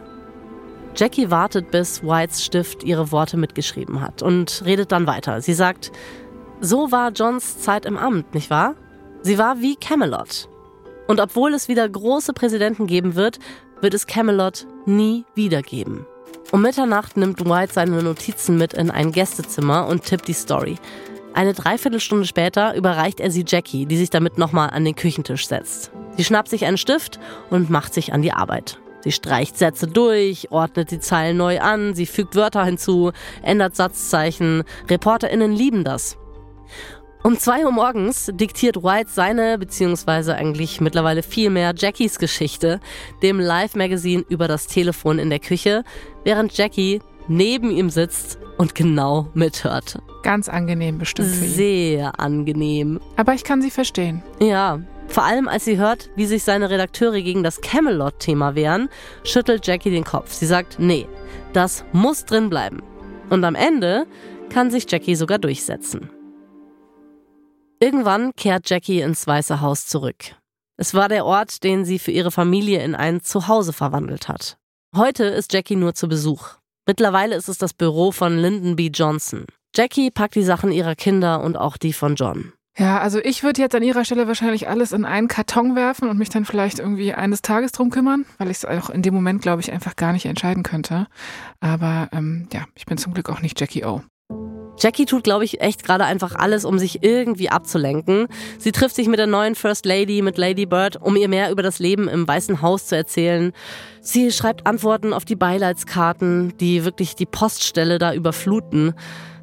Jackie 0.95 1.29
wartet, 1.29 1.69
bis 1.69 2.03
Whites 2.03 2.43
Stift 2.43 2.83
ihre 2.83 3.11
Worte 3.11 3.37
mitgeschrieben 3.37 4.01
hat 4.01 4.23
und 4.23 4.63
redet 4.65 4.91
dann 4.91 5.05
weiter. 5.05 5.41
Sie 5.41 5.53
sagt, 5.53 5.91
so 6.61 6.91
war 6.91 7.11
Johns 7.11 7.59
Zeit 7.59 7.85
im 7.85 7.97
Amt, 7.97 8.33
nicht 8.33 8.49
wahr? 8.49 8.75
Sie 9.21 9.37
war 9.37 9.61
wie 9.61 9.75
Camelot. 9.75 10.49
Und 11.07 11.19
obwohl 11.19 11.53
es 11.53 11.67
wieder 11.67 11.87
große 11.87 12.33
Präsidenten 12.33 12.87
geben 12.87 13.15
wird, 13.15 13.39
wird 13.81 13.93
es 13.93 14.07
Camelot 14.07 14.67
nie 14.85 15.25
wieder 15.35 15.61
geben. 15.61 16.05
Um 16.51 16.61
Mitternacht 16.61 17.17
nimmt 17.17 17.45
White 17.45 17.73
seine 17.73 18.01
Notizen 18.03 18.57
mit 18.57 18.73
in 18.73 18.91
ein 18.91 19.11
Gästezimmer 19.11 19.87
und 19.87 20.03
tippt 20.03 20.27
die 20.27 20.33
Story. 20.33 20.77
Eine 21.33 21.53
Dreiviertelstunde 21.53 22.25
später 22.25 22.75
überreicht 22.75 23.19
er 23.19 23.31
sie 23.31 23.45
Jackie, 23.47 23.85
die 23.85 23.97
sich 23.97 24.09
damit 24.09 24.37
nochmal 24.37 24.71
an 24.71 24.83
den 24.83 24.95
Küchentisch 24.95 25.47
setzt. 25.47 25.91
Sie 26.17 26.23
schnappt 26.23 26.49
sich 26.49 26.65
einen 26.65 26.77
Stift 26.77 27.19
und 27.49 27.69
macht 27.69 27.93
sich 27.93 28.13
an 28.13 28.21
die 28.21 28.33
Arbeit. 28.33 28.79
Sie 29.01 29.11
streicht 29.11 29.57
Sätze 29.57 29.87
durch, 29.87 30.51
ordnet 30.51 30.91
die 30.91 30.99
Zeilen 30.99 31.37
neu 31.37 31.61
an, 31.61 31.93
sie 31.93 32.05
fügt 32.05 32.35
Wörter 32.35 32.65
hinzu, 32.65 33.11
ändert 33.41 33.75
Satzzeichen. 33.75 34.63
ReporterInnen 34.89 35.53
lieben 35.53 35.83
das. 35.83 36.17
Um 37.21 37.37
2 37.37 37.65
Uhr 37.65 37.71
morgens 37.71 38.31
diktiert 38.33 38.81
White 38.81 39.09
seine, 39.11 39.57
beziehungsweise 39.57 40.35
eigentlich 40.35 40.79
mittlerweile 40.79 41.21
viel 41.21 41.49
mehr 41.49 41.73
Jackies 41.75 42.17
Geschichte, 42.17 42.79
dem 43.21 43.41
Live-Magazin 43.41 44.23
über 44.29 44.47
das 44.47 44.67
Telefon 44.67 45.19
in 45.19 45.29
der 45.29 45.39
Küche, 45.39 45.83
während 46.23 46.57
Jackie 46.57 47.01
neben 47.27 47.71
ihm 47.71 47.89
sitzt 47.89 48.39
und 48.57 48.73
genau 48.73 49.27
mithört. 49.33 49.99
Ganz 50.23 50.47
angenehm 50.47 50.97
bestimmt 50.97 51.29
für 51.29 51.45
ihn. 51.45 51.51
Sehr 51.51 52.19
angenehm. 52.19 53.01
Aber 53.17 53.33
ich 53.33 53.43
kann 53.43 53.61
sie 53.61 53.71
verstehen. 53.71 54.23
Ja, 54.39 54.79
vor 55.07 55.23
allem 55.23 55.47
als 55.47 55.65
sie 55.65 55.77
hört, 55.77 56.09
wie 56.15 56.25
sich 56.25 56.43
seine 56.43 56.69
Redakteure 56.69 57.21
gegen 57.21 57.43
das 57.43 57.61
Camelot-Thema 57.61 58.55
wehren, 58.55 58.89
schüttelt 59.23 59.67
Jackie 59.67 59.91
den 59.91 60.03
Kopf. 60.03 60.31
Sie 60.31 60.45
sagt, 60.45 60.77
nee, 60.79 61.07
das 61.51 61.83
muss 61.91 62.25
drin 62.25 62.49
bleiben. 62.49 62.81
Und 63.29 63.43
am 63.43 63.55
Ende 63.55 64.05
kann 64.49 64.71
sich 64.71 64.89
Jackie 64.89 65.15
sogar 65.15 65.37
durchsetzen. 65.37 66.09
Irgendwann 67.81 68.33
kehrt 68.35 68.69
Jackie 68.69 68.99
ins 68.99 69.25
Weiße 69.25 69.61
Haus 69.61 69.87
zurück. 69.87 70.35
Es 70.75 70.93
war 70.93 71.07
der 71.07 71.25
Ort, 71.25 71.63
den 71.63 71.85
sie 71.85 71.97
für 71.97 72.11
ihre 72.11 72.29
Familie 72.29 72.83
in 72.83 72.93
ein 72.93 73.21
Zuhause 73.21 73.71
verwandelt 73.71 74.27
hat. 74.27 74.57
Heute 74.93 75.23
ist 75.23 75.53
Jackie 75.53 75.77
nur 75.77 75.93
zu 75.93 76.09
Besuch. 76.09 76.55
Mittlerweile 76.85 77.35
ist 77.35 77.47
es 77.47 77.57
das 77.57 77.73
Büro 77.73 78.11
von 78.11 78.37
Lyndon 78.37 78.75
B. 78.75 78.87
Johnson. 78.93 79.45
Jackie 79.73 80.11
packt 80.11 80.35
die 80.35 80.43
Sachen 80.43 80.73
ihrer 80.73 80.95
Kinder 80.95 81.41
und 81.41 81.55
auch 81.55 81.77
die 81.77 81.93
von 81.93 82.15
John. 82.15 82.51
Ja, 82.77 82.99
also 82.99 83.19
ich 83.19 83.43
würde 83.43 83.61
jetzt 83.61 83.75
an 83.75 83.83
ihrer 83.83 84.03
Stelle 84.03 84.27
wahrscheinlich 84.27 84.67
alles 84.67 84.91
in 84.91 85.05
einen 85.05 85.29
Karton 85.29 85.75
werfen 85.77 86.09
und 86.09 86.17
mich 86.17 86.29
dann 86.29 86.43
vielleicht 86.43 86.79
irgendwie 86.79 87.13
eines 87.13 87.41
Tages 87.41 87.71
drum 87.71 87.91
kümmern, 87.91 88.25
weil 88.39 88.49
ich 88.49 88.57
es 88.57 88.65
auch 88.65 88.89
in 88.89 89.03
dem 89.03 89.13
Moment, 89.13 89.41
glaube 89.41 89.61
ich, 89.61 89.71
einfach 89.71 89.95
gar 89.95 90.11
nicht 90.11 90.25
entscheiden 90.25 90.63
könnte. 90.63 91.07
Aber 91.61 92.09
ähm, 92.11 92.49
ja, 92.51 92.65
ich 92.75 92.85
bin 92.85 92.97
zum 92.97 93.13
Glück 93.13 93.29
auch 93.29 93.41
nicht 93.41 93.59
Jackie 93.59 93.85
O. 93.85 94.01
Jackie 94.79 95.05
tut, 95.05 95.23
glaube 95.23 95.43
ich, 95.43 95.59
echt 95.61 95.83
gerade 95.83 96.05
einfach 96.05 96.35
alles, 96.35 96.63
um 96.63 96.79
sich 96.79 97.03
irgendwie 97.03 97.49
abzulenken. 97.49 98.27
Sie 98.57 98.71
trifft 98.71 98.95
sich 98.95 99.07
mit 99.07 99.19
der 99.19 99.27
neuen 99.27 99.55
First 99.55 99.85
Lady, 99.85 100.21
mit 100.21 100.37
Lady 100.37 100.65
Bird, 100.65 101.01
um 101.01 101.15
ihr 101.17 101.27
mehr 101.27 101.51
über 101.51 101.63
das 101.63 101.79
Leben 101.79 102.07
im 102.07 102.27
Weißen 102.27 102.61
Haus 102.61 102.87
zu 102.87 102.95
erzählen. 102.95 103.51
Sie 104.01 104.31
schreibt 104.31 104.65
Antworten 104.65 105.11
auf 105.11 105.25
die 105.25 105.35
Beileidskarten, 105.35 106.53
die 106.59 106.85
wirklich 106.85 107.15
die 107.15 107.25
Poststelle 107.25 107.99
da 107.99 108.13
überfluten. 108.13 108.93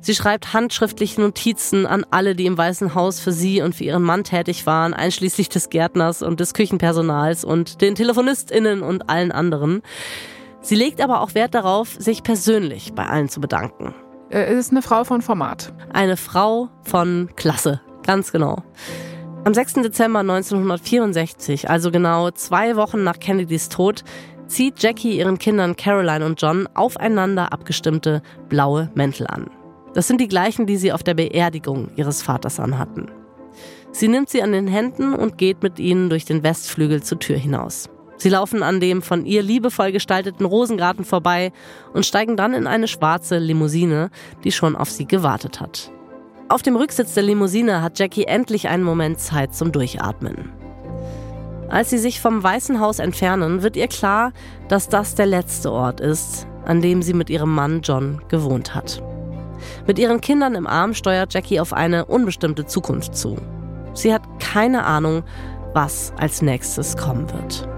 Sie 0.01 0.15
schreibt 0.15 0.55
handschriftliche 0.55 1.21
Notizen 1.21 1.85
an 1.85 2.07
alle, 2.11 2.35
die 2.35 2.47
im 2.47 2.57
Weißen 2.57 2.95
Haus 2.95 3.21
für 3.21 3.33
sie 3.33 3.61
und 3.61 3.75
für 3.75 3.85
ihren 3.85 4.05
Mann 4.05 4.25
tätig 4.25 4.65
waren, 4.65 4.95
einschließlich 4.95 5.49
des 5.49 5.69
Gärtners 5.69 6.23
und 6.23 6.41
des 6.41 6.55
Küchenpersonals 6.55 7.45
und 7.45 7.81
den 7.81 7.95
TelefonistInnen 7.95 8.83
und 8.83 9.11
allen 9.11 9.33
anderen. 9.33 9.83
Sie 10.63 10.77
legt 10.77 11.01
aber 11.01 11.21
auch 11.21 11.35
Wert 11.35 11.55
darauf, 11.55 11.97
sich 11.99 12.23
persönlich 12.23 12.93
bei 12.95 13.07
allen 13.07 13.29
zu 13.29 13.41
bedanken. 13.41 13.95
Äh, 14.31 14.45
es 14.45 14.67
ist 14.67 14.71
eine 14.73 14.83
Frau 14.83 15.05
von 15.05 15.23
Format. 15.23 15.73
Eine 15.93 16.17
Frau 16.17 16.69
von 16.83 17.31
Klasse, 17.37 17.81
ganz 18.05 18.33
genau. 18.33 18.63
Am 19.45 19.55
6. 19.55 19.75
Dezember 19.75 20.21
1964, 20.21 21.71
also 21.71 21.93
genau 21.93 22.31
zwei 22.33 22.75
Wochen 22.75 23.05
nach 23.05 23.21
Kennedys 23.21 23.69
Tod, 23.69 24.03
zieht 24.49 24.83
Jackie 24.83 25.19
ihren 25.19 25.39
Kindern 25.39 25.77
Caroline 25.77 26.25
und 26.25 26.41
John 26.41 26.69
aufeinander 26.75 27.53
abgestimmte 27.53 28.23
blaue 28.49 28.91
Mäntel 28.95 29.27
an. 29.29 29.49
Das 29.95 30.09
sind 30.09 30.21
die 30.21 30.29
gleichen, 30.29 30.67
die 30.67 30.77
sie 30.77 30.93
auf 30.93 31.03
der 31.03 31.15
Beerdigung 31.15 31.91
ihres 31.97 32.23
Vaters 32.23 32.61
anhatten. 32.61 33.11
Sie 33.93 34.09
nimmt 34.09 34.29
sie 34.29 34.43
an 34.43 34.53
den 34.53 34.67
Händen 34.67 35.15
und 35.15 35.39
geht 35.39 35.63
mit 35.63 35.79
ihnen 35.79 36.11
durch 36.11 36.25
den 36.25 36.43
Westflügel 36.43 37.03
zur 37.03 37.19
Tür 37.19 37.39
hinaus. 37.39 37.89
Sie 38.17 38.29
laufen 38.29 38.63
an 38.63 38.81
dem 38.81 39.03
von 39.03 39.27
ihr 39.27 39.43
liebevoll 39.43 39.93
gestalteten 39.93 40.47
Rosengarten 40.47 41.05
vorbei 41.05 41.53
und 41.93 42.07
steigen 42.07 42.37
dann 42.37 42.55
in 42.55 42.67
eine 42.67 42.89
schwarze 42.89 43.39
Limousine, 43.39 44.11
die 44.45 44.53
schon 44.53 44.77
auf 44.77 44.91
sie 44.91 45.07
gewartet 45.07 45.61
hat. 45.61 45.91
Auf 46.49 46.63
dem 46.63 46.77
Rücksitz 46.77 47.15
der 47.15 47.25
Limousine 47.25 47.83
hat 47.83 47.99
Jackie 47.99 48.25
endlich 48.25 48.69
einen 48.69 48.85
Moment 48.85 49.19
Zeit 49.19 49.55
zum 49.55 49.73
Durchatmen. 49.73 50.53
Als 51.69 51.91
sie 51.91 51.99
sich 51.99 52.21
vom 52.21 52.43
Weißen 52.43 52.81
Haus 52.81 53.01
entfernen, 53.01 53.63
wird 53.63 53.77
ihr 53.77 53.89
klar, 53.89 54.33
dass 54.69 54.89
das 54.89 55.17
der 55.17 55.27
letzte 55.27 55.73
Ort 55.73 56.01
ist, 56.01 56.47
an 56.65 56.81
dem 56.81 57.03
sie 57.03 57.15
mit 57.15 57.31
ihrem 57.31 57.53
Mann 57.53 57.81
John 57.83 58.23
gewohnt 58.29 58.75
hat. 58.75 59.03
Mit 59.87 59.99
ihren 59.99 60.21
Kindern 60.21 60.55
im 60.55 60.67
Arm 60.67 60.95
steuert 60.95 61.35
Jackie 61.35 61.59
auf 61.59 61.73
eine 61.73 62.05
unbestimmte 62.05 62.67
Zukunft 62.67 63.17
zu. 63.17 63.37
Sie 63.95 64.15
hat 64.15 64.23
keine 64.39 64.85
Ahnung, 64.85 65.25
was 65.73 66.13
als 66.19 66.43
nächstes 66.43 66.97
kommen 66.97 67.31
wird. 67.33 67.69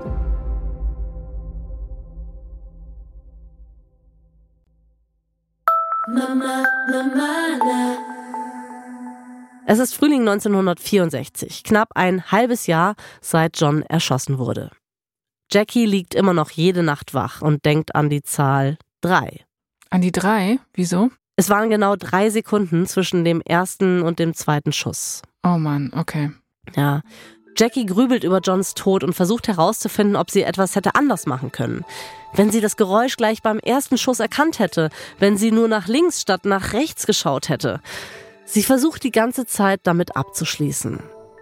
Es 9.70 9.78
ist 9.78 9.94
Frühling 9.94 10.20
1964, 10.20 11.62
knapp 11.62 11.90
ein 11.94 12.31
halbes 12.33 12.66
Jahr 12.66 12.94
seit 13.20 13.61
John 13.61 13.83
erschossen 13.83 14.38
wurde. 14.38 14.70
Jackie 15.50 15.87
liegt 15.87 16.14
immer 16.14 16.33
noch 16.33 16.50
jede 16.50 16.83
Nacht 16.83 17.14
wach 17.14 17.42
und 17.42 17.64
denkt 17.64 17.94
an 17.94 18.09
die 18.09 18.22
Zahl 18.22 18.78
drei. 19.00 19.44
An 19.90 20.00
die 20.00 20.12
drei? 20.12 20.59
Wieso? 20.74 21.11
Es 21.37 21.50
waren 21.50 21.70
genau 21.70 21.96
drei 21.96 22.31
Sekunden 22.31 22.87
zwischen 22.87 23.24
dem 23.24 23.40
ersten 23.42 24.02
und 24.02 24.18
dem 24.18 24.35
zweiten 24.35 24.72
Schuss. 24.72 25.22
Oh 25.44 25.59
Mann, 25.59 25.92
okay. 25.94 26.31
Ja. 26.74 27.02
Jackie 27.59 27.87
grübelt 27.87 28.23
über 28.23 28.38
Johns 28.38 28.75
Tod 28.75 29.03
und 29.03 29.14
versucht 29.14 29.49
herauszufinden, 29.49 30.14
ob 30.14 30.31
sie 30.31 30.42
etwas 30.42 30.77
hätte 30.77 30.94
anders 30.94 31.27
machen 31.27 31.51
können. 31.51 31.85
Wenn 32.33 32.53
sie 32.53 32.61
das 32.61 32.77
Geräusch 32.77 33.16
gleich 33.16 33.42
beim 33.42 33.59
ersten 33.59 33.99
Schuss 33.99 34.21
erkannt 34.21 34.61
hätte, 34.61 34.90
wenn 35.18 35.37
sie 35.37 35.51
nur 35.51 35.66
nach 35.66 35.88
links 35.88 36.21
statt 36.21 36.44
nach 36.44 36.73
rechts 36.73 37.07
geschaut 37.07 37.49
hätte. 37.49 37.81
Sie 38.44 38.62
versucht 38.62 39.03
die 39.03 39.11
ganze 39.11 39.44
Zeit 39.44 39.81
damit 39.83 40.16
abzuschließen. 40.16 41.01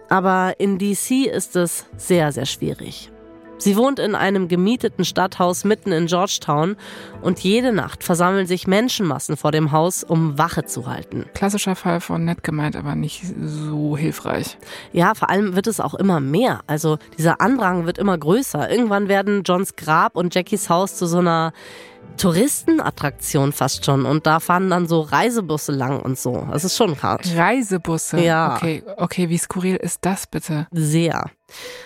Aber 0.09 0.55
in 0.59 0.79
DC 0.79 1.27
ist 1.27 1.55
es 1.55 1.85
sehr, 1.97 2.31
sehr 2.31 2.45
schwierig. 2.45 3.11
Sie 3.59 3.75
wohnt 3.75 3.99
in 3.99 4.13
einem 4.13 4.47
gemieteten 4.47 5.03
Stadthaus 5.03 5.63
mitten 5.63 5.91
in 5.91 6.05
Georgetown 6.05 6.75
und 7.21 7.39
jede 7.39 7.71
Nacht 7.73 8.03
versammeln 8.03 8.45
sich 8.45 8.67
Menschenmassen 8.67 9.35
vor 9.35 9.51
dem 9.51 9.71
Haus, 9.71 10.03
um 10.03 10.37
Wache 10.37 10.65
zu 10.65 10.87
halten. 10.87 11.25
Klassischer 11.33 11.75
Fall 11.75 11.99
von 11.99 12.23
nett 12.23 12.43
gemeint, 12.43 12.75
aber 12.75 12.95
nicht 12.95 13.23
so 13.39 13.97
hilfreich. 13.97 14.57
Ja, 14.93 15.15
vor 15.15 15.29
allem 15.29 15.55
wird 15.55 15.67
es 15.67 15.79
auch 15.79 15.95
immer 15.95 16.19
mehr. 16.19 16.61
Also 16.67 16.99
dieser 17.17 17.41
Andrang 17.41 17.85
wird 17.85 17.97
immer 17.97 18.17
größer. 18.17 18.69
Irgendwann 18.69 19.07
werden 19.07 19.41
Johns 19.43 19.75
Grab 19.75 20.15
und 20.15 20.35
Jackies 20.35 20.69
Haus 20.69 20.95
zu 20.95 21.07
so 21.07 21.17
einer 21.17 21.51
Touristenattraktion 22.17 23.51
fast 23.51 23.85
schon. 23.85 24.05
Und 24.05 24.25
da 24.25 24.39
fahren 24.39 24.69
dann 24.69 24.87
so 24.87 25.01
Reisebusse 25.01 25.71
lang 25.71 25.99
und 25.99 26.17
so. 26.17 26.47
Das 26.51 26.63
ist 26.63 26.77
schon 26.77 27.01
hart. 27.01 27.27
Reisebusse? 27.35 28.19
Ja. 28.19 28.55
Okay, 28.55 28.83
okay, 28.97 29.29
wie 29.29 29.37
skurril 29.37 29.75
ist 29.75 29.99
das 30.05 30.27
bitte? 30.27 30.67
Sehr. 30.71 31.29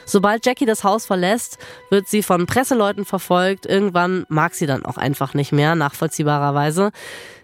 Sobald 0.06 0.46
Jackie 0.46 0.66
das 0.66 0.84
Haus 0.84 1.06
verlässt, 1.06 1.58
wird 1.90 2.08
sie 2.08 2.24
von 2.24 2.46
Presseleuten 2.46 3.06
verfolgt. 3.06 3.66
Irgendwann 3.66 4.26
mag 4.30 4.54
sie 4.56 4.66
dann 4.66 4.86
auch 4.86 4.98
einfach 4.98 5.34
nicht 5.34 5.52
mehr, 5.52 5.76
nachvollziehbarerweise. 5.76 6.92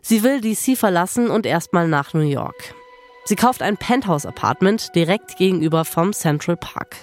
Sie 0.01 0.23
will 0.23 0.41
DC 0.41 0.77
verlassen 0.77 1.29
und 1.29 1.45
erstmal 1.45 1.87
nach 1.87 2.13
New 2.13 2.21
York. 2.21 2.75
Sie 3.25 3.35
kauft 3.35 3.61
ein 3.61 3.75
Penthouse-Apartment 3.75 4.95
direkt 4.95 5.37
gegenüber 5.37 5.83
vom 5.83 6.13
Central 6.13 6.55
Park. 6.55 6.95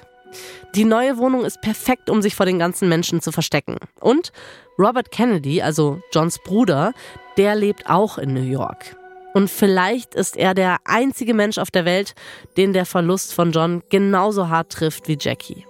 Die 0.74 0.84
neue 0.84 1.18
Wohnung 1.18 1.44
ist 1.44 1.60
perfekt, 1.60 2.10
um 2.10 2.22
sich 2.22 2.34
vor 2.34 2.46
den 2.46 2.58
ganzen 2.58 2.88
Menschen 2.88 3.20
zu 3.20 3.30
verstecken. 3.30 3.76
Und 4.00 4.32
Robert 4.78 5.10
Kennedy, 5.10 5.62
also 5.62 6.00
Johns 6.12 6.38
Bruder, 6.38 6.92
der 7.36 7.54
lebt 7.54 7.88
auch 7.88 8.18
in 8.18 8.34
New 8.34 8.42
York. 8.42 8.96
Und 9.34 9.50
vielleicht 9.50 10.14
ist 10.14 10.36
er 10.36 10.54
der 10.54 10.78
einzige 10.84 11.34
Mensch 11.34 11.58
auf 11.58 11.70
der 11.70 11.84
Welt, 11.84 12.14
den 12.56 12.72
der 12.72 12.86
Verlust 12.86 13.34
von 13.34 13.50
John 13.50 13.82
genauso 13.90 14.48
hart 14.48 14.72
trifft 14.72 15.08
wie 15.08 15.18
Jackie. 15.18 15.66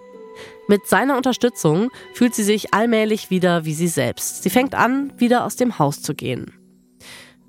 Mit 0.68 0.86
seiner 0.86 1.16
Unterstützung 1.16 1.90
fühlt 2.14 2.34
sie 2.34 2.42
sich 2.42 2.72
allmählich 2.72 3.30
wieder 3.30 3.64
wie 3.64 3.74
sie 3.74 3.88
selbst. 3.88 4.42
Sie 4.42 4.50
fängt 4.50 4.74
an, 4.74 5.12
wieder 5.18 5.44
aus 5.44 5.56
dem 5.56 5.78
Haus 5.78 6.02
zu 6.02 6.14
gehen. 6.14 6.52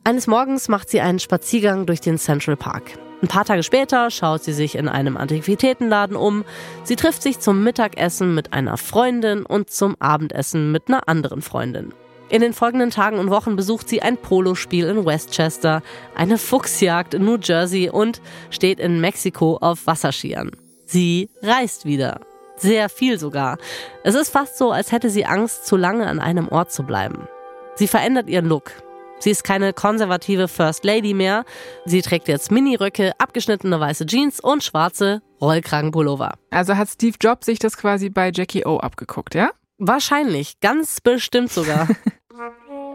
Eines 0.04 0.28
Morgens 0.28 0.68
macht 0.68 0.90
sie 0.90 1.02
einen 1.02 1.20
Spaziergang 1.20 1.86
durch 1.86 2.02
den 2.02 2.18
Central 2.18 2.56
Park. 2.56 2.84
Ein 3.26 3.28
paar 3.28 3.44
Tage 3.44 3.64
später 3.64 4.12
schaut 4.12 4.44
sie 4.44 4.54
sich 4.54 4.76
in 4.76 4.88
einem 4.88 5.18
Antiquitätenladen 5.18 6.16
um. 6.16 6.46
Sie 6.84 6.96
trifft 6.96 7.24
sich 7.24 7.40
zum 7.40 7.64
Mittagessen 7.64 8.36
mit 8.36 8.54
einer 8.54 8.78
Freundin 8.78 9.48
und 9.48 9.72
zum 9.72 9.96
Abendessen 10.00 10.72
mit 10.72 10.90
einer 10.90 11.10
anderen 11.10 11.42
Freundin. 11.42 11.92
In 12.30 12.42
den 12.42 12.54
folgenden 12.54 12.92
Tagen 12.92 13.18
und 13.18 13.32
Wochen 13.32 13.56
besucht 13.56 13.90
sie 13.90 14.04
ein 14.04 14.18
Polospiel 14.18 14.86
in 14.86 15.08
Westchester, 15.08 15.82
eine 16.14 16.38
Fuchsjagd 16.38 17.16
in 17.16 17.26
New 17.26 17.40
Jersey 17.42 17.90
und 17.90 18.22
steht 18.52 18.80
in 18.80 19.02
Mexiko 19.02 19.58
auf 19.58 19.88
Wasserskiern. 19.88 20.52
Sie 20.86 21.28
reist 21.42 21.86
wieder. 21.86 22.20
Sehr 22.58 22.90
viel 22.90 23.18
sogar. 23.18 23.58
Es 24.04 24.14
ist 24.14 24.30
fast 24.30 24.60
so, 24.60 24.72
als 24.72 24.92
hätte 24.92 25.10
sie 25.10 25.26
Angst, 25.26 25.66
zu 25.66 25.78
lange 25.78 26.06
an 26.06 26.20
einem 26.20 26.48
Ort 26.48 26.72
zu 26.72 26.84
bleiben. 26.84 27.28
Sie 27.74 27.88
verändert 27.88 28.30
ihren 28.30 28.46
Look. 28.46 28.72
Sie 29.20 29.32
ist 29.32 29.44
keine 29.44 29.74
konservative 29.74 30.48
First 30.48 30.84
Lady 30.84 31.14
mehr. 31.14 31.46
Sie 31.86 32.02
trägt 32.02 32.28
jetzt 32.28 32.52
Miniröcke, 32.52 33.14
abgeschnittene 33.18 33.80
weiße 33.80 34.06
Jeans 34.06 34.40
und 34.40 34.64
schwarze 34.64 35.22
Rollkragenpullover. 35.42 36.34
Also 36.52 36.78
hat 36.78 36.90
Steve 36.90 37.18
Jobs 37.20 37.46
sich 37.46 37.60
das 37.60 37.78
quasi 37.78 38.10
bei 38.10 38.32
Jackie 38.34 38.66
O 38.66 38.78
abgeguckt, 38.78 39.36
ja? 39.36 39.52
Wahrscheinlich, 39.78 40.60
ganz 40.60 41.02
bestimmt 41.02 41.52
sogar. 41.52 41.88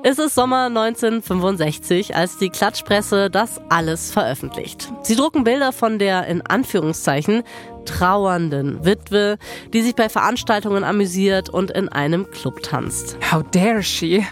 Es 0.03 0.19
ist 0.19 0.35
Sommer 0.35 0.67
1965, 0.67 2.17
als 2.17 2.39
die 2.39 2.49
Klatschpresse 2.49 3.29
das 3.29 3.61
alles 3.69 4.11
veröffentlicht. 4.11 4.91
Sie 5.03 5.15
drucken 5.15 5.45
Bilder 5.45 5.73
von 5.73 5.99
der 5.99 6.27
in 6.27 6.41
Anführungszeichen 6.41 7.43
trauernden 7.85 8.85
Witwe, 8.85 9.39
die 9.73 9.83
sich 9.83 9.95
bei 9.95 10.09
Veranstaltungen 10.09 10.85
amüsiert 10.85 11.49
und 11.49 11.71
in 11.71 11.89
einem 11.89 12.31
Club 12.31 12.63
tanzt. 12.63 13.17
How 13.31 13.43
dare 13.51 13.83
she? 13.83 14.25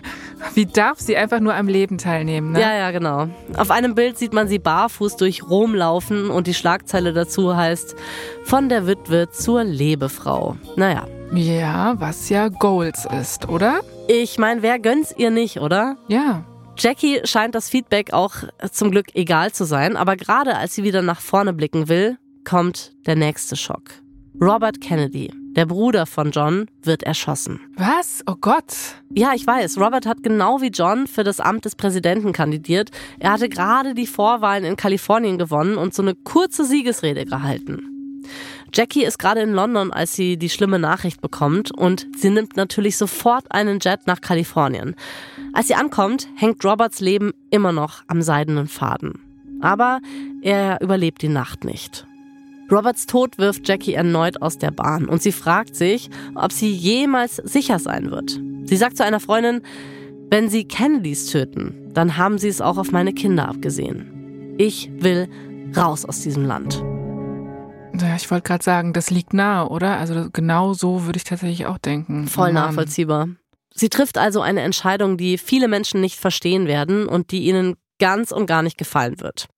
Wie 0.55 0.67
darf 0.67 1.01
sie 1.01 1.17
einfach 1.17 1.41
nur 1.41 1.55
am 1.55 1.69
Leben 1.69 1.99
teilnehmen? 1.99 2.53
Ne? 2.53 2.61
Ja, 2.61 2.75
ja, 2.75 2.91
genau. 2.91 3.29
Auf 3.57 3.71
einem 3.71 3.95
Bild 3.95 4.19
sieht 4.19 4.33
man 4.33 4.49
sie 4.49 4.59
barfuß 4.59 5.17
durch 5.17 5.43
Rom 5.49 5.75
laufen 5.75 6.31
und 6.31 6.47
die 6.47 6.55
Schlagzeile 6.55 7.13
dazu 7.13 7.57
heißt 7.57 7.97
Von 8.45 8.69
der 8.69 8.87
Witwe 8.87 9.31
zur 9.31 9.65
Lebefrau. 9.65 10.57
Naja. 10.77 11.07
Ja, 11.33 11.95
was 11.99 12.29
ja 12.31 12.49
Goals 12.49 13.07
ist, 13.21 13.49
oder? 13.49 13.81
Ich 14.07 14.39
meine, 14.39 14.63
wer 14.63 14.79
gönnt's 14.79 15.15
ihr 15.17 15.31
nicht, 15.31 15.61
oder? 15.61 15.97
Ja. 16.09 16.45
Jackie 16.79 17.21
scheint 17.25 17.55
das 17.55 17.69
Feedback 17.69 18.13
auch 18.13 18.35
zum 18.71 18.91
Glück 18.91 19.07
egal 19.15 19.53
zu 19.53 19.65
sein, 19.65 19.97
aber 19.97 20.17
gerade 20.17 20.57
als 20.57 20.75
sie 20.75 20.85
wieder 20.85 21.03
nach 21.03 21.21
vorne 21.21 21.53
blicken 21.53 21.89
will, 21.89 22.19
kommt 22.49 22.93
der 23.05 23.15
nächste 23.15 23.57
Schock. 23.57 23.91
Robert 24.41 24.81
Kennedy, 24.81 25.31
der 25.55 25.67
Bruder 25.67 26.07
von 26.07 26.31
John, 26.31 26.67
wird 26.83 27.03
erschossen. 27.03 27.61
Was? 27.77 28.23
Oh 28.27 28.37
Gott. 28.41 28.75
Ja, 29.11 29.33
ich 29.35 29.47
weiß. 29.47 29.77
Robert 29.77 30.07
hat 30.07 30.23
genau 30.23 30.63
wie 30.63 30.69
John 30.69 31.07
für 31.07 31.25
das 31.25 31.41
Amt 31.41 31.67
des 31.67 31.75
Präsidenten 31.75 32.33
kandidiert. 32.33 32.91
Er 33.19 33.33
hatte 33.33 33.51
gerade 33.51 33.93
die 33.93 34.07
Vorwahlen 34.07 34.65
in 34.65 34.77
Kalifornien 34.77 35.37
gewonnen 35.37 35.77
und 35.77 35.93
so 35.93 36.01
eine 36.01 36.15
kurze 36.15 36.65
Siegesrede 36.65 37.27
gehalten. 37.27 38.25
Jackie 38.73 39.05
ist 39.05 39.19
gerade 39.19 39.43
in 39.43 39.53
London, 39.53 39.93
als 39.93 40.15
sie 40.15 40.39
die 40.39 40.49
schlimme 40.49 40.79
Nachricht 40.79 41.21
bekommt 41.21 41.71
und 41.71 42.07
sie 42.17 42.31
nimmt 42.31 42.57
natürlich 42.57 42.97
sofort 42.97 43.53
einen 43.53 43.79
Jet 43.79 44.07
nach 44.07 44.23
Kalifornien. 44.23 44.95
Als 45.53 45.69
sie 45.69 45.75
ankommt, 45.75 46.29
hängt 46.35 46.65
Roberts 46.65 47.01
Leben 47.01 47.33
immer 47.51 47.73
noch 47.73 48.05
am 48.07 48.23
seidenen 48.23 48.69
Faden. 48.69 49.21
Aber 49.61 50.01
er 50.41 50.81
überlebt 50.81 51.21
die 51.21 51.29
Nacht 51.29 51.65
nicht. 51.65 52.08
Roberts 52.71 53.07
Tod 53.07 53.39
wirft 53.39 53.67
Jackie 53.67 53.95
erneut 53.95 54.43
aus 54.43 54.59
der 54.59 54.71
Bahn 54.71 55.07
und 55.07 55.23
sie 55.23 55.33
fragt 55.33 55.75
sich, 55.75 56.11
ob 56.35 56.53
sie 56.53 56.71
jemals 56.71 57.37
sicher 57.37 57.79
sein 57.79 58.11
wird. 58.11 58.39
Sie 58.65 58.77
sagt 58.77 58.99
zu 58.99 59.05
einer 59.05 59.21
Freundin, 59.21 59.63
wenn 60.31 60.51
sie 60.51 60.65
Kennedys 60.65 61.27
töten, 61.31 61.89
dann 61.95 62.19
haben 62.19 62.37
sie 62.37 62.49
es 62.49 62.61
auch 62.61 62.77
auf 62.77 62.93
meine 62.93 63.15
Kinder 63.15 63.49
abgesehen. 63.49 64.55
Ich 64.59 64.91
will 64.99 65.29
raus 65.75 66.05
aus 66.05 66.21
diesem 66.21 66.45
Land. 66.45 66.85
Ja, 67.99 68.15
ich 68.17 68.31
wollte 68.31 68.47
gerade 68.47 68.63
sagen, 68.63 68.93
das 68.93 69.11
liegt 69.11 69.33
nahe, 69.33 69.69
oder? 69.69 69.97
Also 69.97 70.29
genau 70.31 70.75
so 70.75 71.07
würde 71.07 71.17
ich 71.17 71.25
tatsächlich 71.25 71.67
auch 71.67 71.79
denken. 71.79 72.29
Voll 72.29 72.51
oh 72.51 72.53
nachvollziehbar. 72.53 73.29
Sie 73.75 73.89
trifft 73.89 74.19
also 74.19 74.41
eine 74.41 74.61
Entscheidung, 74.61 75.17
die 75.17 75.39
viele 75.39 75.69
Menschen 75.69 76.01
nicht 76.01 76.19
verstehen 76.19 76.67
werden 76.67 77.07
und 77.07 77.31
die 77.31 77.45
ihnen 77.45 77.77
ganz 77.99 78.33
und 78.33 78.47
gar 78.47 78.63
nicht 78.63 78.79
gefallen 78.79 79.21
wird. 79.21 79.49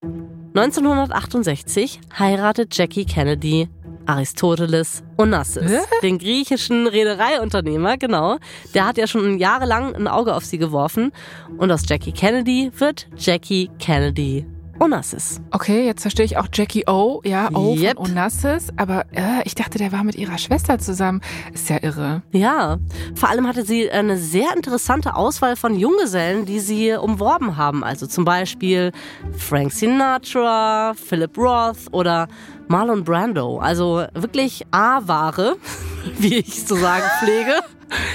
1968 0.55 2.01
heiratet 2.19 2.77
Jackie 2.77 3.05
Kennedy 3.05 3.69
Aristoteles 4.07 5.05
Onassis, 5.19 5.71
Hä? 5.71 5.79
den 6.03 6.19
griechischen 6.19 6.87
Reedereiunternehmer, 6.89 7.97
genau. 7.97 8.39
Der 8.75 8.87
hat 8.87 8.97
ja 8.97 9.07
schon 9.07 9.39
jahrelang 9.39 9.95
ein 9.95 10.09
Auge 10.09 10.35
auf 10.35 10.45
sie 10.45 10.59
geworfen 10.59 11.13
und 11.59 11.71
aus 11.71 11.83
Jackie 11.89 12.13
Kennedy 12.13 12.73
wird 12.77 13.07
Jackie 13.17 13.71
Kennedy 13.79 14.47
Onassis. 14.81 15.43
Okay, 15.51 15.85
jetzt 15.85 16.01
verstehe 16.01 16.25
ich 16.25 16.39
auch 16.39 16.49
Jackie 16.51 16.85
O, 16.89 17.21
ja, 17.23 17.51
O 17.53 17.77
yep. 17.77 17.99
von 17.99 18.13
Onassis, 18.13 18.69
aber 18.77 19.05
äh, 19.13 19.43
ich 19.45 19.55
dachte, 19.55 19.77
der 19.77 19.93
war 19.93 20.05
mit 20.05 20.15
ihrer 20.15 20.39
Schwester 20.39 20.79
zusammen. 20.79 21.21
Ist 21.53 21.69
ja 21.69 21.83
irre. 21.83 22.23
Ja, 22.33 22.79
vor 23.15 23.29
allem 23.29 23.47
hatte 23.47 23.65
sie 23.67 23.91
eine 23.91 24.17
sehr 24.17 24.57
interessante 24.57 25.17
Auswahl 25.17 25.57
von 25.57 25.79
Junggesellen, 25.79 26.47
die 26.47 26.61
sie 26.61 26.93
umworben 26.93 27.59
haben. 27.59 27.85
Also 27.85 28.07
zum 28.07 28.25
Beispiel 28.25 28.93
Frank 29.37 29.73
Sinatra, 29.73 30.95
Philip 30.95 31.37
Roth 31.37 31.93
oder 31.93 32.29
Marlon 32.69 33.05
Brando. 33.05 33.59
Also 33.59 34.07
wirklich 34.15 34.67
A-Ware, 34.71 35.57
wie 36.19 36.39
ich 36.39 36.67
zu 36.67 36.75
sagen 36.77 37.05
pflege. 37.19 37.61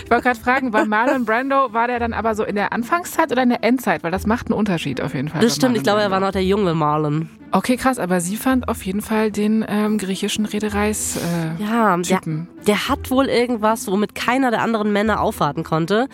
Ich 0.04 0.12
wollte 0.12 0.24
gerade 0.24 0.40
fragen, 0.40 0.74
war 0.74 0.86
Marlon 0.86 1.26
Brando, 1.26 1.74
war 1.74 1.88
der 1.88 2.00
dann 2.00 2.14
aber 2.14 2.36
so 2.36 2.44
in 2.44 2.56
der 2.56 2.72
Anfangszeit 2.72 3.32
oder 3.32 3.44
in 3.44 3.50
der 3.50 3.64
Endzeit? 3.64 4.04
Weil 4.04 4.12
das 4.12 4.26
macht 4.26 4.48
einen 4.48 4.58
Unterschied 4.58 5.02
auf 5.02 5.14
jeden 5.14 5.30
Fall. 5.30 5.42
Das 5.42 5.56
stimmt, 5.56 5.76
ich 5.78 5.84
glaube, 5.84 6.02
er 6.02 6.12
war 6.12 6.20
noch 6.20 6.32
der 6.32 6.44
junge 6.44 6.74
Marlon. 6.74 7.30
Okay, 7.52 7.78
krass, 7.78 8.00
aber 8.00 8.20
sie 8.20 8.36
fand 8.36 8.68
auf 8.68 8.86
jeden 8.86 9.02
Fall 9.02 9.32
den 9.32 9.66
ähm, 9.68 9.98
griechischen 9.98 10.46
Reedereis 10.46 11.18
äh, 11.18 11.64
ja, 11.64 11.96
Typen. 11.98 12.50
Der, 12.58 12.66
der 12.66 12.90
hat 12.90 13.10
wohl 13.12 13.28
irgendwas, 13.28 13.88
womit 13.88 14.14
keiner 14.14 14.52
der 14.52 14.62
anderen 14.62 14.92
Männer 14.92 15.22
aufwarten 15.22 15.64
konnte. 15.64 16.08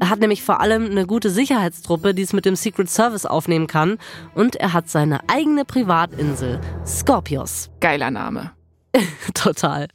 Er 0.00 0.10
hat 0.10 0.20
nämlich 0.20 0.42
vor 0.42 0.60
allem 0.60 0.90
eine 0.90 1.06
gute 1.06 1.30
Sicherheitstruppe, 1.30 2.12
die 2.12 2.22
es 2.22 2.32
mit 2.32 2.44
dem 2.44 2.56
Secret 2.56 2.90
Service 2.90 3.24
aufnehmen 3.24 3.68
kann. 3.68 3.98
Und 4.34 4.56
er 4.56 4.72
hat 4.74 4.90
seine 4.90 5.20
eigene 5.28 5.64
Privatinsel, 5.64 6.60
Skorpios. 6.86 7.70
Geiler 7.80 8.10
Name. 8.10 8.52
Total. 9.34 9.88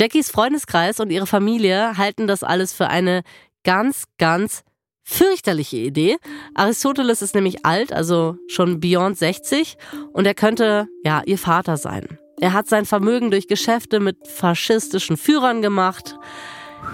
Jackies 0.00 0.30
Freundeskreis 0.30 0.98
und 0.98 1.10
ihre 1.10 1.26
Familie 1.26 1.98
halten 1.98 2.26
das 2.26 2.42
alles 2.42 2.72
für 2.72 2.88
eine 2.88 3.22
ganz, 3.64 4.04
ganz 4.16 4.62
fürchterliche 5.02 5.76
Idee. 5.76 6.16
Aristoteles 6.54 7.20
ist 7.20 7.34
nämlich 7.34 7.66
alt, 7.66 7.92
also 7.92 8.38
schon 8.48 8.80
beyond 8.80 9.18
60 9.18 9.76
und 10.14 10.26
er 10.26 10.32
könnte, 10.32 10.88
ja, 11.04 11.22
ihr 11.26 11.36
Vater 11.36 11.76
sein. 11.76 12.18
Er 12.40 12.54
hat 12.54 12.66
sein 12.66 12.86
Vermögen 12.86 13.30
durch 13.30 13.46
Geschäfte 13.46 14.00
mit 14.00 14.26
faschistischen 14.26 15.18
Führern 15.18 15.60
gemacht. 15.60 16.16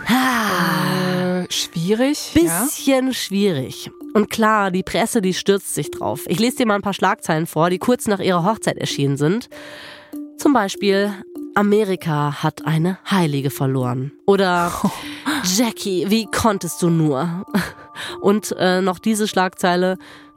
Äh, 0.08 1.46
schwierig. 1.52 2.32
Bisschen 2.34 3.06
ja. 3.06 3.12
schwierig. 3.12 3.88
Und 4.14 4.30
klar, 4.30 4.72
die 4.72 4.82
Presse, 4.82 5.22
die 5.22 5.34
stürzt 5.34 5.76
sich 5.76 5.92
drauf. 5.92 6.24
Ich 6.26 6.40
lese 6.40 6.56
dir 6.56 6.66
mal 6.66 6.74
ein 6.74 6.82
paar 6.82 6.92
Schlagzeilen 6.92 7.46
vor, 7.46 7.70
die 7.70 7.78
kurz 7.78 8.08
nach 8.08 8.18
ihrer 8.18 8.42
Hochzeit 8.42 8.78
erschienen 8.78 9.16
sind. 9.16 9.48
Zum 10.38 10.52
Beispiel, 10.52 11.14
Amerika 11.56 12.42
hat 12.42 12.66
eine 12.66 12.98
Heilige 13.10 13.48
verloren. 13.48 14.12
Oder 14.26 14.70
Jackie, 15.56 16.04
wie 16.10 16.26
konntest 16.26 16.82
du 16.82 16.90
nur? 16.90 17.46
Und 18.20 18.54
äh, 18.58 18.82
noch 18.82 18.98
diese 18.98 19.26
Schlagzeile, 19.26 19.96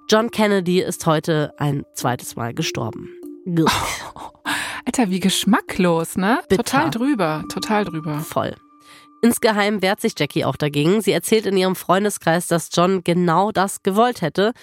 John 0.09 0.31
Kennedy 0.31 0.79
ist 0.81 1.05
heute 1.05 1.53
ein 1.57 1.83
zweites 1.93 2.37
Mal 2.37 2.53
gestorben. 2.53 3.09
Oh, 3.45 3.65
Alter, 4.85 5.09
wie 5.09 5.19
geschmacklos, 5.19 6.15
ne? 6.15 6.39
Bitter. 6.47 6.63
Total 6.63 6.89
drüber, 6.89 7.43
total 7.49 7.83
drüber. 7.83 8.19
Voll. 8.19 8.55
Insgeheim 9.21 9.81
wehrt 9.81 9.99
sich 9.99 10.13
Jackie 10.17 10.45
auch 10.45 10.55
dagegen. 10.55 11.01
Sie 11.01 11.11
erzählt 11.11 11.45
in 11.45 11.57
ihrem 11.57 11.75
Freundeskreis, 11.75 12.47
dass 12.47 12.69
John 12.71 13.03
genau 13.03 13.51
das 13.51 13.83
gewollt 13.83 14.21
hätte. 14.21 14.53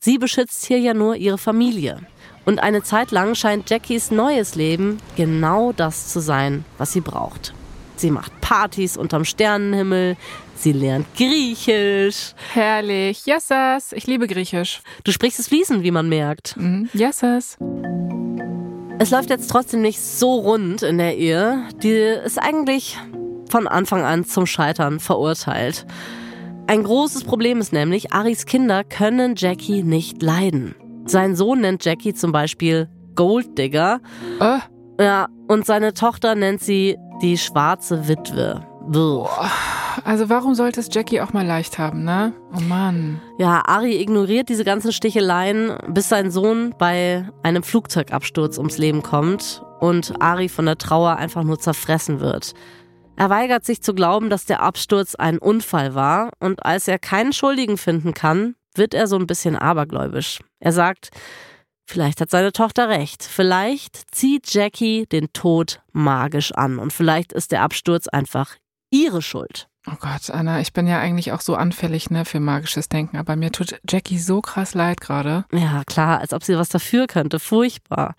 Sie 0.00 0.18
beschützt 0.18 0.66
hier 0.66 0.80
ja 0.80 0.92
nur 0.92 1.14
ihre 1.14 1.38
Familie. 1.38 2.00
Und 2.44 2.58
eine 2.60 2.82
Zeit 2.82 3.10
lang 3.10 3.34
scheint 3.34 3.68
Jackies 3.70 4.10
neues 4.10 4.54
Leben 4.54 4.98
genau 5.16 5.72
das 5.72 6.08
zu 6.08 6.20
sein, 6.20 6.64
was 6.78 6.92
sie 6.92 7.00
braucht. 7.00 7.54
Sie 7.96 8.10
macht 8.10 8.40
Partys 8.40 8.96
unterm 8.96 9.24
Sternenhimmel, 9.26 10.16
sie 10.56 10.72
lernt 10.72 11.06
Griechisch. 11.16 12.34
Herrlich, 12.54 13.26
yeses, 13.26 13.92
ich 13.92 14.06
liebe 14.06 14.26
Griechisch. 14.26 14.80
Du 15.04 15.12
sprichst 15.12 15.38
es 15.38 15.48
fließend, 15.48 15.82
wie 15.82 15.90
man 15.90 16.08
merkt. 16.08 16.56
Mhm. 16.56 16.88
Yeses. 16.94 17.58
Es 18.98 19.10
läuft 19.10 19.30
jetzt 19.30 19.50
trotzdem 19.50 19.82
nicht 19.82 20.00
so 20.00 20.34
rund 20.34 20.82
in 20.82 20.98
der 20.98 21.16
Ehe. 21.16 21.62
Die 21.82 21.90
ist 21.90 22.38
eigentlich 22.38 22.98
von 23.50 23.66
Anfang 23.66 24.02
an 24.02 24.24
zum 24.24 24.46
Scheitern 24.46 24.98
verurteilt. 24.98 25.86
Ein 26.66 26.84
großes 26.84 27.24
Problem 27.24 27.60
ist 27.60 27.72
nämlich, 27.72 28.12
Aris 28.12 28.46
Kinder 28.46 28.84
können 28.84 29.34
Jackie 29.36 29.82
nicht 29.82 30.22
leiden. 30.22 30.74
Sein 31.06 31.34
Sohn 31.34 31.60
nennt 31.60 31.84
Jackie 31.84 32.14
zum 32.14 32.32
Beispiel 32.32 32.88
Golddigger. 33.14 34.00
Äh? 34.40 34.58
Ja, 35.02 35.28
und 35.48 35.66
seine 35.66 35.94
Tochter 35.94 36.34
nennt 36.34 36.60
sie 36.60 36.96
die 37.22 37.38
schwarze 37.38 38.08
Witwe. 38.08 38.66
Also 40.04 40.28
warum 40.28 40.54
sollte 40.54 40.80
es 40.80 40.88
Jackie 40.90 41.20
auch 41.20 41.32
mal 41.32 41.46
leicht 41.46 41.78
haben, 41.78 42.04
ne? 42.04 42.32
Oh 42.56 42.60
Mann. 42.60 43.20
Ja, 43.38 43.62
Ari 43.66 44.00
ignoriert 44.00 44.48
diese 44.48 44.64
ganzen 44.64 44.92
Sticheleien, 44.92 45.76
bis 45.88 46.08
sein 46.08 46.30
Sohn 46.30 46.74
bei 46.78 47.28
einem 47.42 47.62
Flugzeugabsturz 47.62 48.58
ums 48.58 48.78
Leben 48.78 49.02
kommt 49.02 49.62
und 49.80 50.20
Ari 50.20 50.48
von 50.48 50.66
der 50.66 50.78
Trauer 50.78 51.16
einfach 51.16 51.42
nur 51.42 51.58
zerfressen 51.58 52.20
wird. 52.20 52.54
Er 53.16 53.28
weigert 53.28 53.64
sich 53.64 53.82
zu 53.82 53.94
glauben, 53.94 54.30
dass 54.30 54.46
der 54.46 54.62
Absturz 54.62 55.14
ein 55.14 55.38
Unfall 55.38 55.94
war 55.94 56.30
und 56.40 56.64
als 56.64 56.88
er 56.88 56.98
keinen 56.98 57.32
Schuldigen 57.32 57.76
finden 57.76 58.14
kann, 58.14 58.54
wird 58.74 58.94
er 58.94 59.06
so 59.06 59.16
ein 59.16 59.26
bisschen 59.26 59.56
abergläubisch. 59.56 60.40
Er 60.58 60.72
sagt, 60.72 61.10
vielleicht 61.86 62.20
hat 62.20 62.30
seine 62.30 62.52
Tochter 62.52 62.88
recht, 62.88 63.24
vielleicht 63.24 64.14
zieht 64.14 64.52
Jackie 64.52 65.06
den 65.06 65.32
Tod 65.32 65.80
magisch 65.92 66.52
an 66.52 66.78
und 66.78 66.92
vielleicht 66.92 67.32
ist 67.32 67.52
der 67.52 67.62
Absturz 67.62 68.06
einfach 68.08 68.56
ihre 68.90 69.22
Schuld. 69.22 69.68
Oh 69.86 69.96
Gott, 69.98 70.28
Anna, 70.30 70.60
ich 70.60 70.74
bin 70.74 70.86
ja 70.86 70.98
eigentlich 70.98 71.32
auch 71.32 71.40
so 71.40 71.54
anfällig 71.54 72.10
ne, 72.10 72.24
für 72.26 72.38
magisches 72.38 72.88
Denken, 72.88 73.16
aber 73.16 73.34
mir 73.34 73.50
tut 73.50 73.80
Jackie 73.88 74.18
so 74.18 74.42
krass 74.42 74.74
leid 74.74 75.00
gerade. 75.00 75.46
Ja, 75.52 75.84
klar, 75.86 76.20
als 76.20 76.34
ob 76.34 76.44
sie 76.44 76.58
was 76.58 76.68
dafür 76.68 77.06
könnte. 77.06 77.40
Furchtbar. 77.40 78.14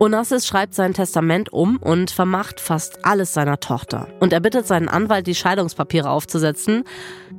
Onassis 0.00 0.46
schreibt 0.46 0.74
sein 0.74 0.94
Testament 0.94 1.52
um 1.52 1.76
und 1.78 2.12
vermacht 2.12 2.60
fast 2.60 3.04
alles 3.04 3.34
seiner 3.34 3.58
Tochter. 3.58 4.06
Und 4.20 4.32
er 4.32 4.38
bittet 4.38 4.64
seinen 4.64 4.88
Anwalt, 4.88 5.26
die 5.26 5.34
Scheidungspapiere 5.34 6.08
aufzusetzen. 6.08 6.84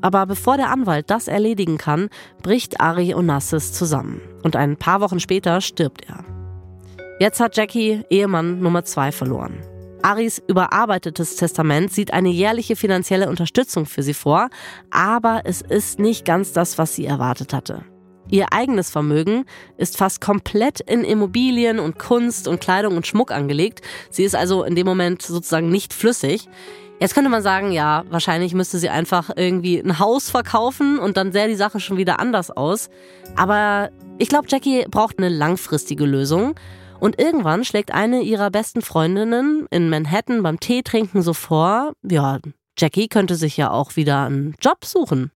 Aber 0.01 0.25
bevor 0.25 0.57
der 0.57 0.69
Anwalt 0.69 1.09
das 1.09 1.29
erledigen 1.29 1.77
kann, 1.77 2.09
bricht 2.43 2.81
Ari 2.81 3.13
Onassis 3.13 3.71
zusammen. 3.71 4.19
Und 4.43 4.57
ein 4.57 4.75
paar 4.75 4.99
Wochen 4.99 5.21
später 5.21 5.61
stirbt 5.61 6.09
er. 6.09 6.25
Jetzt 7.19 7.39
hat 7.39 7.55
Jackie 7.55 8.03
Ehemann 8.09 8.59
Nummer 8.59 8.83
zwei 8.83 9.13
verloren. 9.13 9.61
Aris 10.01 10.41
überarbeitetes 10.45 11.37
Testament 11.37 11.93
sieht 11.93 12.11
eine 12.11 12.29
jährliche 12.29 12.75
finanzielle 12.75 13.29
Unterstützung 13.29 13.85
für 13.85 14.03
sie 14.03 14.13
vor, 14.13 14.49
aber 14.91 15.41
es 15.45 15.61
ist 15.61 15.99
nicht 15.99 16.25
ganz 16.25 16.51
das, 16.51 16.77
was 16.77 16.93
sie 16.93 17.05
erwartet 17.05 17.53
hatte. 17.53 17.83
Ihr 18.31 18.47
eigenes 18.51 18.91
Vermögen 18.91 19.45
ist 19.77 19.97
fast 19.97 20.21
komplett 20.21 20.79
in 20.81 21.03
Immobilien 21.03 21.79
und 21.79 21.97
Kunst 21.97 22.47
und 22.47 22.61
Kleidung 22.61 22.95
und 22.95 23.07
Schmuck 23.07 23.31
angelegt. 23.31 23.81
Sie 24.11 24.23
ist 24.23 24.35
also 24.35 24.63
in 24.63 24.75
dem 24.75 24.85
Moment 24.85 25.21
sozusagen 25.21 25.69
nicht 25.69 25.93
flüssig. 25.93 26.47
Jetzt 26.99 27.15
könnte 27.15 27.29
man 27.29 27.41
sagen, 27.41 27.71
ja, 27.71 28.03
wahrscheinlich 28.09 28.53
müsste 28.53 28.77
sie 28.77 28.89
einfach 28.89 29.31
irgendwie 29.35 29.79
ein 29.79 29.99
Haus 29.99 30.29
verkaufen 30.29 30.99
und 30.99 31.17
dann 31.17 31.31
sähe 31.31 31.47
die 31.47 31.55
Sache 31.55 31.79
schon 31.79 31.97
wieder 31.97 32.19
anders 32.19 32.51
aus. 32.51 32.89
Aber 33.35 33.89
ich 34.17 34.29
glaube, 34.29 34.47
Jackie 34.49 34.85
braucht 34.89 35.17
eine 35.17 35.29
langfristige 35.29 36.05
Lösung. 36.05 36.55
Und 36.99 37.17
irgendwann 37.17 37.63
schlägt 37.63 37.93
eine 37.93 38.21
ihrer 38.21 38.51
besten 38.51 38.81
Freundinnen 38.81 39.65
in 39.71 39.89
Manhattan 39.89 40.43
beim 40.43 40.59
Tee 40.59 40.83
trinken 40.83 41.21
so 41.21 41.33
vor, 41.33 41.93
ja, 42.03 42.39
Jackie 42.77 43.07
könnte 43.07 43.35
sich 43.35 43.55
ja 43.55 43.71
auch 43.71 43.95
wieder 43.95 44.25
einen 44.25 44.55
Job 44.61 44.83
suchen. 44.83 45.31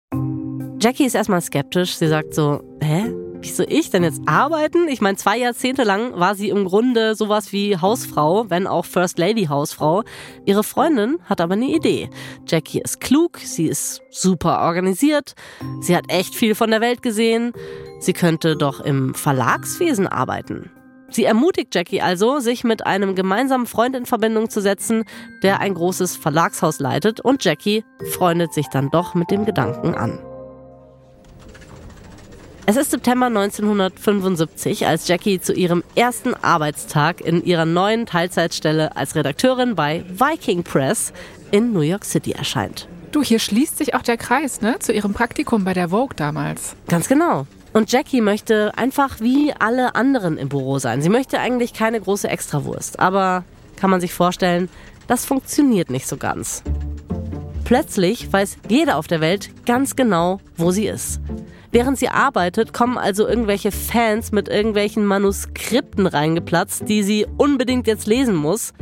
Jackie 0.83 1.05
ist 1.05 1.15
erstmal 1.15 1.39
skeptisch. 1.39 1.95
Sie 1.95 2.09
sagt 2.09 2.33
so, 2.33 2.61
hä? 2.81 3.09
Wie 3.39 3.47
soll 3.47 3.67
ich 3.69 3.89
denn 3.89 4.03
jetzt 4.03 4.21
arbeiten? 4.25 4.89
Ich 4.89 4.99
meine, 4.99 5.15
zwei 5.15 5.37
Jahrzehnte 5.37 5.83
lang 5.83 6.19
war 6.19 6.35
sie 6.35 6.49
im 6.49 6.65
Grunde 6.65 7.15
sowas 7.15 7.53
wie 7.53 7.77
Hausfrau, 7.77 8.49
wenn 8.49 8.67
auch 8.67 8.83
First 8.83 9.17
Lady 9.17 9.45
Hausfrau. 9.45 10.03
Ihre 10.43 10.65
Freundin 10.65 11.19
hat 11.23 11.39
aber 11.39 11.53
eine 11.53 11.73
Idee. 11.73 12.09
Jackie 12.45 12.81
ist 12.81 12.99
klug, 12.99 13.37
sie 13.37 13.67
ist 13.67 14.01
super 14.11 14.59
organisiert, 14.59 15.35
sie 15.79 15.95
hat 15.95 16.05
echt 16.09 16.35
viel 16.35 16.53
von 16.53 16.69
der 16.69 16.81
Welt 16.81 17.01
gesehen. 17.01 17.53
Sie 17.99 18.11
könnte 18.11 18.57
doch 18.57 18.81
im 18.81 19.13
Verlagswesen 19.13 20.07
arbeiten. 20.07 20.69
Sie 21.09 21.23
ermutigt 21.23 21.73
Jackie 21.73 22.01
also, 22.01 22.39
sich 22.39 22.65
mit 22.65 22.85
einem 22.85 23.15
gemeinsamen 23.15 23.67
Freund 23.67 23.95
in 23.95 24.05
Verbindung 24.05 24.49
zu 24.49 24.59
setzen, 24.59 25.05
der 25.43 25.61
ein 25.61 25.75
großes 25.75 26.17
Verlagshaus 26.17 26.79
leitet 26.79 27.21
und 27.21 27.45
Jackie 27.45 27.85
freundet 28.11 28.53
sich 28.53 28.67
dann 28.67 28.89
doch 28.89 29.15
mit 29.15 29.31
dem 29.31 29.45
Gedanken 29.45 29.95
an. 29.95 30.19
Es 32.65 32.78
ist 32.78 32.91
September 32.91 33.26
1975, 33.26 34.88
als 34.88 35.10
Jackie 35.10 35.41
zu 35.41 35.52
ihrem 35.52 35.84
ersten 35.95 36.34
Arbeitstag 36.34 37.19
in 37.19 37.43
ihrer 37.43 37.65
neuen 37.65 38.06
Teilzeitstelle 38.06 38.95
als 38.95 39.15
Redakteurin 39.15 39.76
bei 39.76 40.06
Viking 40.08 40.63
Press 40.63 41.12
in 41.52 41.73
New 41.73 41.82
York 41.82 42.06
City 42.06 42.32
erscheint. 42.32 42.88
Du, 43.12 43.21
hier 43.21 43.39
schließt 43.39 43.78
sich 43.78 43.95
auch 43.95 44.02
der 44.02 44.15
Kreis, 44.15 44.62
ne? 44.62 44.80
Zu 44.80 44.93
ihrem 44.93 45.13
Praktikum 45.13 45.65
bei 45.65 45.73
der 45.73 45.89
Vogue 45.89 46.15
damals. 46.15 46.78
Ganz 46.88 47.10
genau. 47.10 47.47
Und 47.73 47.91
Jackie 47.91 48.21
möchte 48.21 48.71
einfach 48.78 49.19
wie 49.19 49.52
alle 49.60 49.95
anderen 49.95 50.38
im 50.38 50.47
Büro 50.47 50.80
sein. 50.80 51.02
Sie 51.02 51.10
möchte 51.10 51.39
eigentlich 51.39 51.73
keine 51.73 51.99
große 51.99 52.30
Extrawurst. 52.30 52.97
Aber 52.97 53.43
kann 53.76 53.89
man 53.89 53.99
sich 53.99 54.13
vorstellen, 54.13 54.69
das 55.08 55.26
funktioniert 55.26 55.89
nicht 55.89 56.08
so 56.08 56.15
ganz. 56.15 56.63
Plötzlich 57.65 58.32
weiß 58.32 58.58
jeder 58.69 58.97
auf 58.97 59.08
der 59.08 59.19
Welt 59.19 59.49
ganz 59.65 59.97
genau, 59.97 60.39
wo 60.56 60.71
sie 60.71 60.88
ist. 60.88 61.19
Während 61.73 61.97
sie 61.97 62.07
arbeitet, 62.07 62.71
kommen 62.71 62.99
also 62.99 63.27
irgendwelche 63.27 63.71
Fans 63.71 64.31
mit 64.31 64.47
irgendwelchen 64.47 65.07
Manuskripten 65.07 66.05
reingeplatzt, 66.05 66.88
die 66.88 67.01
sie 67.01 67.25
unbedingt 67.38 67.88
jetzt 67.88 68.05
lesen 68.05 68.36
muss. 68.36 68.73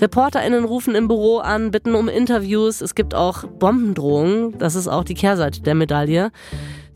ReporterInnen 0.00 0.64
rufen 0.64 0.94
im 0.94 1.06
Büro 1.06 1.36
an, 1.36 1.70
bitten 1.70 1.94
um 1.94 2.08
Interviews. 2.08 2.80
Es 2.80 2.94
gibt 2.94 3.14
auch 3.14 3.44
Bombendrohungen. 3.44 4.56
Das 4.56 4.74
ist 4.74 4.88
auch 4.88 5.04
die 5.04 5.12
Kehrseite 5.12 5.60
der 5.60 5.74
Medaille. 5.74 6.30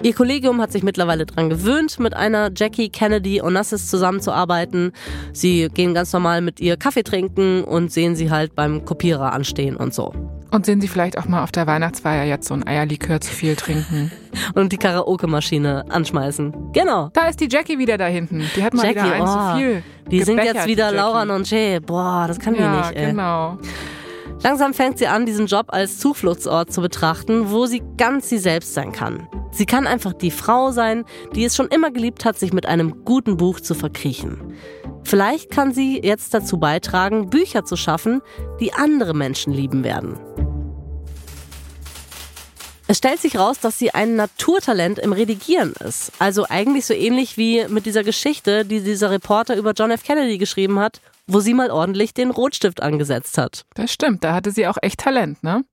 Ihr 0.03 0.15
Kollegium 0.15 0.63
hat 0.63 0.73
sich 0.73 0.83
mittlerweile 0.83 1.27
daran 1.27 1.51
gewöhnt, 1.51 2.01
mit 2.01 2.15
einer 2.15 2.51
Jackie 2.57 2.89
Kennedy 2.89 3.43
Onassis 3.43 3.91
zusammenzuarbeiten. 3.91 4.93
Sie 5.35 5.69
gehen 5.69 5.93
ganz 5.93 6.11
normal 6.15 6.41
mit 6.41 6.59
ihr 6.59 6.79
Kaffee 6.79 7.03
trinken 7.03 7.65
und 7.65 7.93
sehen 7.93 8.17
sie 8.17 8.31
halt 8.31 8.55
beim 8.55 8.87
Kopierer 8.87 9.35
anstehen 9.35 9.77
und 9.77 9.93
so. 9.93 10.15
Und 10.55 10.65
sehen 10.67 10.81
Sie 10.81 10.87
vielleicht 10.87 11.19
auch 11.19 11.25
mal 11.27 11.43
auf 11.43 11.51
der 11.51 11.67
Weihnachtsfeier 11.67 12.23
jetzt 12.25 12.47
so 12.47 12.55
ein 12.55 12.65
Eierlikör 12.65 13.21
zu 13.21 13.33
viel 13.33 13.57
trinken. 13.57 14.13
und 14.55 14.71
die 14.71 14.77
Karaoke-Maschine 14.77 15.85
anschmeißen. 15.89 16.73
Genau. 16.73 17.11
Da 17.13 17.27
ist 17.27 17.41
die 17.41 17.49
Jackie 17.51 17.77
wieder 17.79 17.99
da 17.99 18.07
hinten. 18.07 18.45
Die 18.55 18.63
hat 18.63 18.73
mal 18.73 18.87
Jackie, 18.87 19.03
wieder 19.03 19.15
eins 19.15 19.31
oh, 19.31 19.51
zu 19.51 19.57
viel. 19.57 19.83
Die 20.13 20.23
singt 20.23 20.45
jetzt 20.45 20.69
wieder 20.69 20.93
Laura 20.93 21.25
Nonche. 21.25 21.81
Boah, 21.81 22.27
das 22.29 22.39
kann 22.39 22.55
ja, 22.55 22.71
die 22.71 22.79
nicht, 22.79 23.01
ey. 23.01 23.07
genau. 23.07 23.59
Langsam 24.45 24.75
fängt 24.75 24.99
sie 24.99 25.09
an, 25.09 25.27
diesen 25.27 25.47
Job 25.47 25.67
als 25.71 25.99
Zufluchtsort 25.99 26.73
zu 26.73 26.81
betrachten, 26.81 27.51
wo 27.51 27.67
sie 27.67 27.83
ganz 27.97 28.29
sie 28.29 28.39
selbst 28.39 28.75
sein 28.75 28.93
kann. 28.93 29.27
Sie 29.51 29.67
kann 29.67 29.89
einfach 29.89 30.13
die 30.13 30.31
Frau 30.31 30.71
sein, 30.71 31.05
die 31.35 31.45
es 31.45 31.57
schon 31.57 31.67
immer 31.69 31.91
geliebt 31.91 32.25
hat, 32.25 32.39
sich 32.39 32.53
mit 32.53 32.67
einem 32.67 33.05
guten 33.05 33.37
Buch 33.37 33.59
zu 33.59 33.75
verkriechen. 33.75 34.55
Vielleicht 35.05 35.51
kann 35.51 35.73
sie 35.73 36.01
jetzt 36.03 36.33
dazu 36.35 36.59
beitragen, 36.59 37.31
Bücher 37.31 37.65
zu 37.65 37.77
schaffen, 37.77 38.23
die 38.61 38.73
andere 38.73 39.15
Menschen 39.15 39.53
lieben 39.53 39.85
werden. 39.85 40.19
Es 42.87 42.99
stellt 42.99 43.21
sich 43.21 43.39
raus, 43.39 43.59
dass 43.61 43.79
sie 43.79 43.95
ein 43.95 44.15
Naturtalent 44.15 44.99
im 44.99 45.15
Redigieren 45.15 45.73
ist. 45.73 46.13
Also 46.19 46.45
eigentlich 46.49 46.85
so 46.85 46.93
ähnlich 46.93 47.39
wie 47.39 47.67
mit 47.69 47.87
dieser 47.87 48.05
Geschichte, 48.05 48.67
die 48.67 48.83
dieser 48.83 49.11
Reporter 49.11 49.57
über 49.57 49.73
John 49.73 49.91
F. 49.91 50.03
Kennedy 50.03 50.37
geschrieben 50.37 50.79
hat, 50.79 51.01
wo 51.27 51.41
sie 51.41 51.55
mal 51.55 51.71
ordentlich 51.71 52.13
den 52.13 52.31
Rotstift 52.31 52.83
angesetzt 52.83 53.39
hat. 53.39 53.65
Das 53.75 53.91
stimmt, 53.91 54.23
da 54.23 54.35
hatte 54.35 54.51
sie 54.51 54.67
auch 54.67 54.77
echt 54.83 55.01
Talent, 55.01 55.43
ne? 55.43 55.65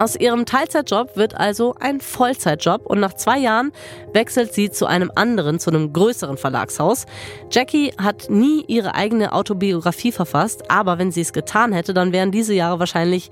Aus 0.00 0.16
ihrem 0.16 0.46
Teilzeitjob 0.46 1.18
wird 1.18 1.34
also 1.34 1.74
ein 1.78 2.00
Vollzeitjob 2.00 2.86
und 2.86 3.00
nach 3.00 3.12
zwei 3.12 3.38
Jahren 3.38 3.70
wechselt 4.14 4.54
sie 4.54 4.70
zu 4.70 4.86
einem 4.86 5.12
anderen, 5.14 5.60
zu 5.60 5.68
einem 5.68 5.92
größeren 5.92 6.38
Verlagshaus. 6.38 7.04
Jackie 7.50 7.92
hat 7.98 8.30
nie 8.30 8.64
ihre 8.66 8.94
eigene 8.94 9.34
Autobiografie 9.34 10.10
verfasst, 10.10 10.70
aber 10.70 10.98
wenn 10.98 11.12
sie 11.12 11.20
es 11.20 11.34
getan 11.34 11.74
hätte, 11.74 11.92
dann 11.92 12.12
wären 12.12 12.30
diese 12.30 12.54
Jahre 12.54 12.78
wahrscheinlich 12.78 13.28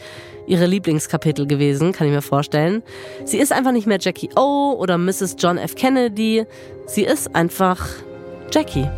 ihre 0.47 0.67
Lieblingskapitel 0.67 1.47
gewesen, 1.47 1.93
kann 1.93 2.07
ich 2.07 2.13
mir 2.13 2.21
vorstellen. 2.21 2.83
Sie 3.25 3.39
ist 3.39 3.51
einfach 3.51 3.73
nicht 3.73 3.87
mehr 3.87 3.99
Jackie 3.99 4.29
O 4.37 4.77
oder 4.79 4.99
Mrs. 4.99 5.37
John 5.39 5.57
F. 5.57 5.75
Kennedy. 5.75 6.45
Sie 6.85 7.05
ist 7.05 7.35
einfach 7.35 7.83
Jackie. 8.53 8.91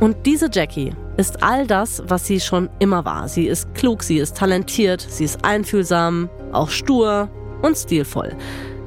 Und 0.00 0.26
diese 0.26 0.50
Jackie 0.52 0.92
ist 1.18 1.42
all 1.42 1.66
das, 1.66 2.02
was 2.06 2.26
sie 2.26 2.40
schon 2.40 2.70
immer 2.78 3.04
war. 3.04 3.28
Sie 3.28 3.46
ist 3.46 3.74
klug, 3.74 4.02
sie 4.02 4.18
ist 4.18 4.36
talentiert, 4.36 5.00
sie 5.00 5.24
ist 5.24 5.44
einfühlsam, 5.44 6.30
auch 6.52 6.70
stur 6.70 7.28
und 7.60 7.76
stilvoll. 7.76 8.34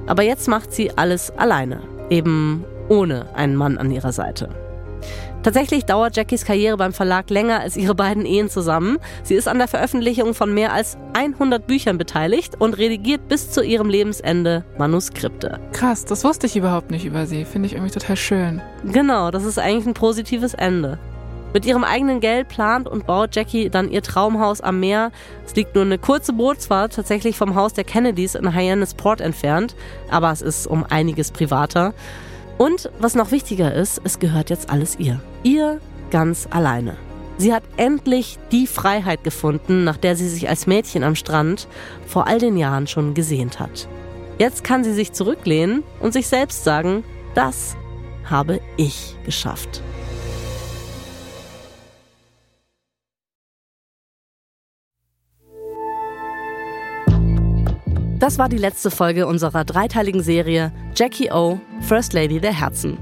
Aber 0.07 0.23
jetzt 0.23 0.47
macht 0.47 0.71
sie 0.71 0.97
alles 0.97 1.29
alleine, 1.31 1.81
eben 2.09 2.65
ohne 2.89 3.27
einen 3.35 3.55
Mann 3.55 3.77
an 3.77 3.91
ihrer 3.91 4.13
Seite. 4.13 4.49
Tatsächlich 5.43 5.85
dauert 5.85 6.15
Jackies 6.15 6.45
Karriere 6.45 6.77
beim 6.77 6.93
Verlag 6.93 7.29
länger 7.31 7.61
als 7.61 7.75
ihre 7.75 7.95
beiden 7.95 8.25
Ehen 8.25 8.47
zusammen. 8.47 8.97
Sie 9.23 9.33
ist 9.33 9.47
an 9.47 9.57
der 9.57 9.67
Veröffentlichung 9.67 10.35
von 10.35 10.53
mehr 10.53 10.71
als 10.71 10.97
100 11.13 11.65
Büchern 11.65 11.97
beteiligt 11.97 12.61
und 12.61 12.77
redigiert 12.77 13.27
bis 13.27 13.49
zu 13.49 13.63
ihrem 13.63 13.89
Lebensende 13.89 14.63
Manuskripte. 14.77 15.59
Krass, 15.73 16.05
das 16.05 16.23
wusste 16.23 16.45
ich 16.45 16.55
überhaupt 16.55 16.91
nicht 16.91 17.05
über 17.05 17.25
sie. 17.25 17.43
Finde 17.43 17.65
ich 17.65 17.73
irgendwie 17.73 17.91
total 17.91 18.17
schön. 18.17 18.61
Genau, 18.85 19.31
das 19.31 19.43
ist 19.43 19.57
eigentlich 19.57 19.87
ein 19.87 19.95
positives 19.95 20.53
Ende. 20.53 20.99
Mit 21.53 21.65
ihrem 21.65 21.83
eigenen 21.83 22.21
Geld 22.21 22.47
plant 22.47 22.87
und 22.87 23.05
baut 23.05 23.35
Jackie 23.35 23.69
dann 23.69 23.91
ihr 23.91 24.01
Traumhaus 24.01 24.61
am 24.61 24.79
Meer. 24.79 25.11
Es 25.45 25.55
liegt 25.55 25.75
nur 25.75 25.83
eine 25.83 25.97
kurze 25.97 26.31
Bootsfahrt 26.31 26.93
tatsächlich 26.93 27.37
vom 27.37 27.55
Haus 27.55 27.73
der 27.73 27.83
Kennedys 27.83 28.35
in 28.35 28.55
Hyannisport 28.55 29.19
entfernt, 29.19 29.75
aber 30.09 30.31
es 30.31 30.41
ist 30.41 30.65
um 30.65 30.85
einiges 30.85 31.31
privater. 31.31 31.93
Und 32.57 32.89
was 32.99 33.15
noch 33.15 33.31
wichtiger 33.31 33.73
ist, 33.73 33.99
es 34.03 34.19
gehört 34.19 34.49
jetzt 34.49 34.69
alles 34.69 34.97
ihr. 34.97 35.19
Ihr 35.43 35.79
ganz 36.09 36.47
alleine. 36.51 36.95
Sie 37.37 37.53
hat 37.53 37.63
endlich 37.75 38.37
die 38.51 38.67
Freiheit 38.67 39.23
gefunden, 39.23 39.83
nach 39.83 39.97
der 39.97 40.15
sie 40.15 40.29
sich 40.29 40.47
als 40.47 40.67
Mädchen 40.67 41.03
am 41.03 41.15
Strand 41.15 41.67
vor 42.05 42.27
all 42.27 42.37
den 42.37 42.55
Jahren 42.55 42.87
schon 42.87 43.13
gesehnt 43.13 43.59
hat. 43.59 43.87
Jetzt 44.37 44.63
kann 44.63 44.83
sie 44.83 44.93
sich 44.93 45.11
zurücklehnen 45.11 45.83
und 45.99 46.13
sich 46.13 46.27
selbst 46.27 46.63
sagen, 46.63 47.03
das 47.33 47.75
habe 48.25 48.61
ich 48.77 49.15
geschafft. 49.25 49.81
Das 58.21 58.37
war 58.37 58.49
die 58.49 58.59
letzte 58.59 58.91
Folge 58.91 59.25
unserer 59.25 59.65
dreiteiligen 59.65 60.21
Serie 60.21 60.71
Jackie 60.95 61.31
O, 61.31 61.59
First 61.79 62.13
Lady 62.13 62.39
der 62.39 62.53
Herzen. 62.53 62.99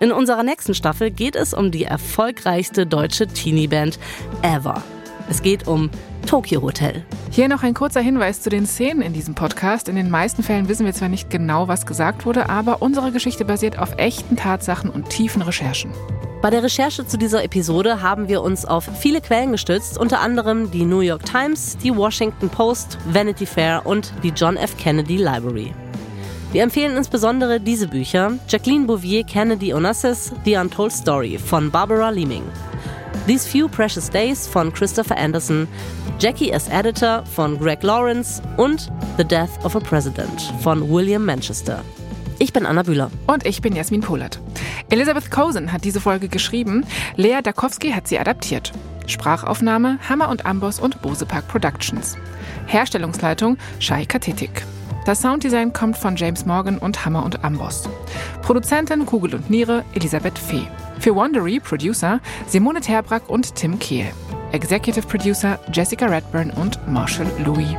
In 0.00 0.12
unserer 0.12 0.42
nächsten 0.42 0.74
Staffel 0.74 1.10
geht 1.10 1.36
es 1.36 1.52
um 1.52 1.70
die 1.70 1.84
erfolgreichste 1.84 2.86
deutsche 2.86 3.26
Teenie-Band 3.26 3.98
ever. 4.40 4.82
Es 5.28 5.42
geht 5.42 5.68
um 5.68 5.90
Tokyo 6.26 6.62
Hotel. 6.62 7.04
Hier 7.30 7.48
noch 7.48 7.62
ein 7.62 7.74
kurzer 7.74 8.00
Hinweis 8.00 8.40
zu 8.40 8.50
den 8.50 8.66
Szenen 8.66 9.02
in 9.02 9.12
diesem 9.12 9.34
Podcast. 9.34 9.88
In 9.88 9.96
den 9.96 10.10
meisten 10.10 10.42
Fällen 10.42 10.68
wissen 10.68 10.86
wir 10.86 10.92
zwar 10.92 11.08
nicht 11.08 11.30
genau, 11.30 11.68
was 11.68 11.86
gesagt 11.86 12.26
wurde, 12.26 12.48
aber 12.48 12.82
unsere 12.82 13.12
Geschichte 13.12 13.44
basiert 13.44 13.78
auf 13.78 13.98
echten 13.98 14.36
Tatsachen 14.36 14.90
und 14.90 15.08
tiefen 15.10 15.42
Recherchen. 15.42 15.92
Bei 16.42 16.50
der 16.50 16.62
Recherche 16.62 17.06
zu 17.06 17.16
dieser 17.16 17.44
Episode 17.44 18.02
haben 18.02 18.28
wir 18.28 18.42
uns 18.42 18.64
auf 18.64 18.88
viele 18.98 19.20
Quellen 19.20 19.52
gestützt, 19.52 19.96
unter 19.96 20.20
anderem 20.20 20.70
die 20.70 20.84
New 20.84 21.00
York 21.00 21.24
Times, 21.24 21.76
die 21.76 21.94
Washington 21.96 22.48
Post, 22.48 22.98
Vanity 23.06 23.46
Fair 23.46 23.82
und 23.84 24.12
die 24.22 24.30
John 24.30 24.56
F. 24.56 24.76
Kennedy 24.76 25.18
Library. 25.18 25.72
Wir 26.52 26.64
empfehlen 26.64 26.96
insbesondere 26.96 27.60
diese 27.60 27.88
Bücher: 27.88 28.32
Jacqueline 28.48 28.86
Bouvier 28.86 29.24
Kennedy 29.24 29.72
Onassis, 29.72 30.32
The 30.44 30.56
Untold 30.56 30.92
Story 30.92 31.38
von 31.38 31.70
Barbara 31.70 32.10
Leeming, 32.10 32.42
These 33.26 33.46
Few 33.46 33.68
Precious 33.68 34.10
Days 34.10 34.48
von 34.48 34.72
Christopher 34.72 35.16
Anderson, 35.16 35.68
Jackie 36.18 36.52
as 36.52 36.68
Editor 36.68 37.24
von 37.24 37.56
Greg 37.56 37.84
Lawrence 37.84 38.42
und 38.56 38.90
The 39.16 39.24
Death 39.24 39.64
of 39.64 39.76
a 39.76 39.80
President 39.80 40.42
von 40.60 40.90
William 40.90 41.24
Manchester. 41.24 41.84
Ich 42.40 42.52
bin 42.52 42.66
Anna 42.66 42.82
Bühler. 42.82 43.12
Und 43.28 43.46
ich 43.46 43.62
bin 43.62 43.76
Jasmin 43.76 44.00
Polat. 44.00 44.40
Elisabeth 44.90 45.30
Cosen 45.30 45.72
hat 45.72 45.84
diese 45.84 46.00
Folge 46.00 46.26
geschrieben. 46.28 46.84
Lea 47.14 47.40
Dakowski 47.40 47.92
hat 47.92 48.08
sie 48.08 48.18
adaptiert. 48.18 48.72
Sprachaufnahme 49.06 50.00
Hammer 50.08 50.28
und 50.28 50.44
Amboss 50.44 50.80
und 50.80 51.00
Bosepark 51.00 51.46
Productions. 51.46 52.16
Herstellungsleitung 52.66 53.56
Shai 53.78 54.04
Katetik. 54.04 54.64
Das 55.04 55.20
Sounddesign 55.20 55.72
kommt 55.72 55.96
von 55.96 56.14
James 56.14 56.46
Morgan 56.46 56.78
und 56.78 57.04
Hammer 57.04 57.24
und 57.24 57.44
Amboss. 57.44 57.88
Produzentin 58.42 59.04
Kugel 59.04 59.34
und 59.34 59.50
Niere 59.50 59.84
Elisabeth 59.94 60.38
Fee. 60.38 60.68
Für 61.00 61.16
Wondery 61.16 61.58
Producer 61.58 62.20
Simone 62.46 62.80
Terbrack 62.80 63.28
und 63.28 63.54
Tim 63.56 63.78
Kehl. 63.80 64.12
Executive 64.52 65.06
Producer 65.06 65.58
Jessica 65.72 66.06
Redburn 66.06 66.50
und 66.50 66.78
Marshall 66.86 67.26
Louis. 67.44 67.74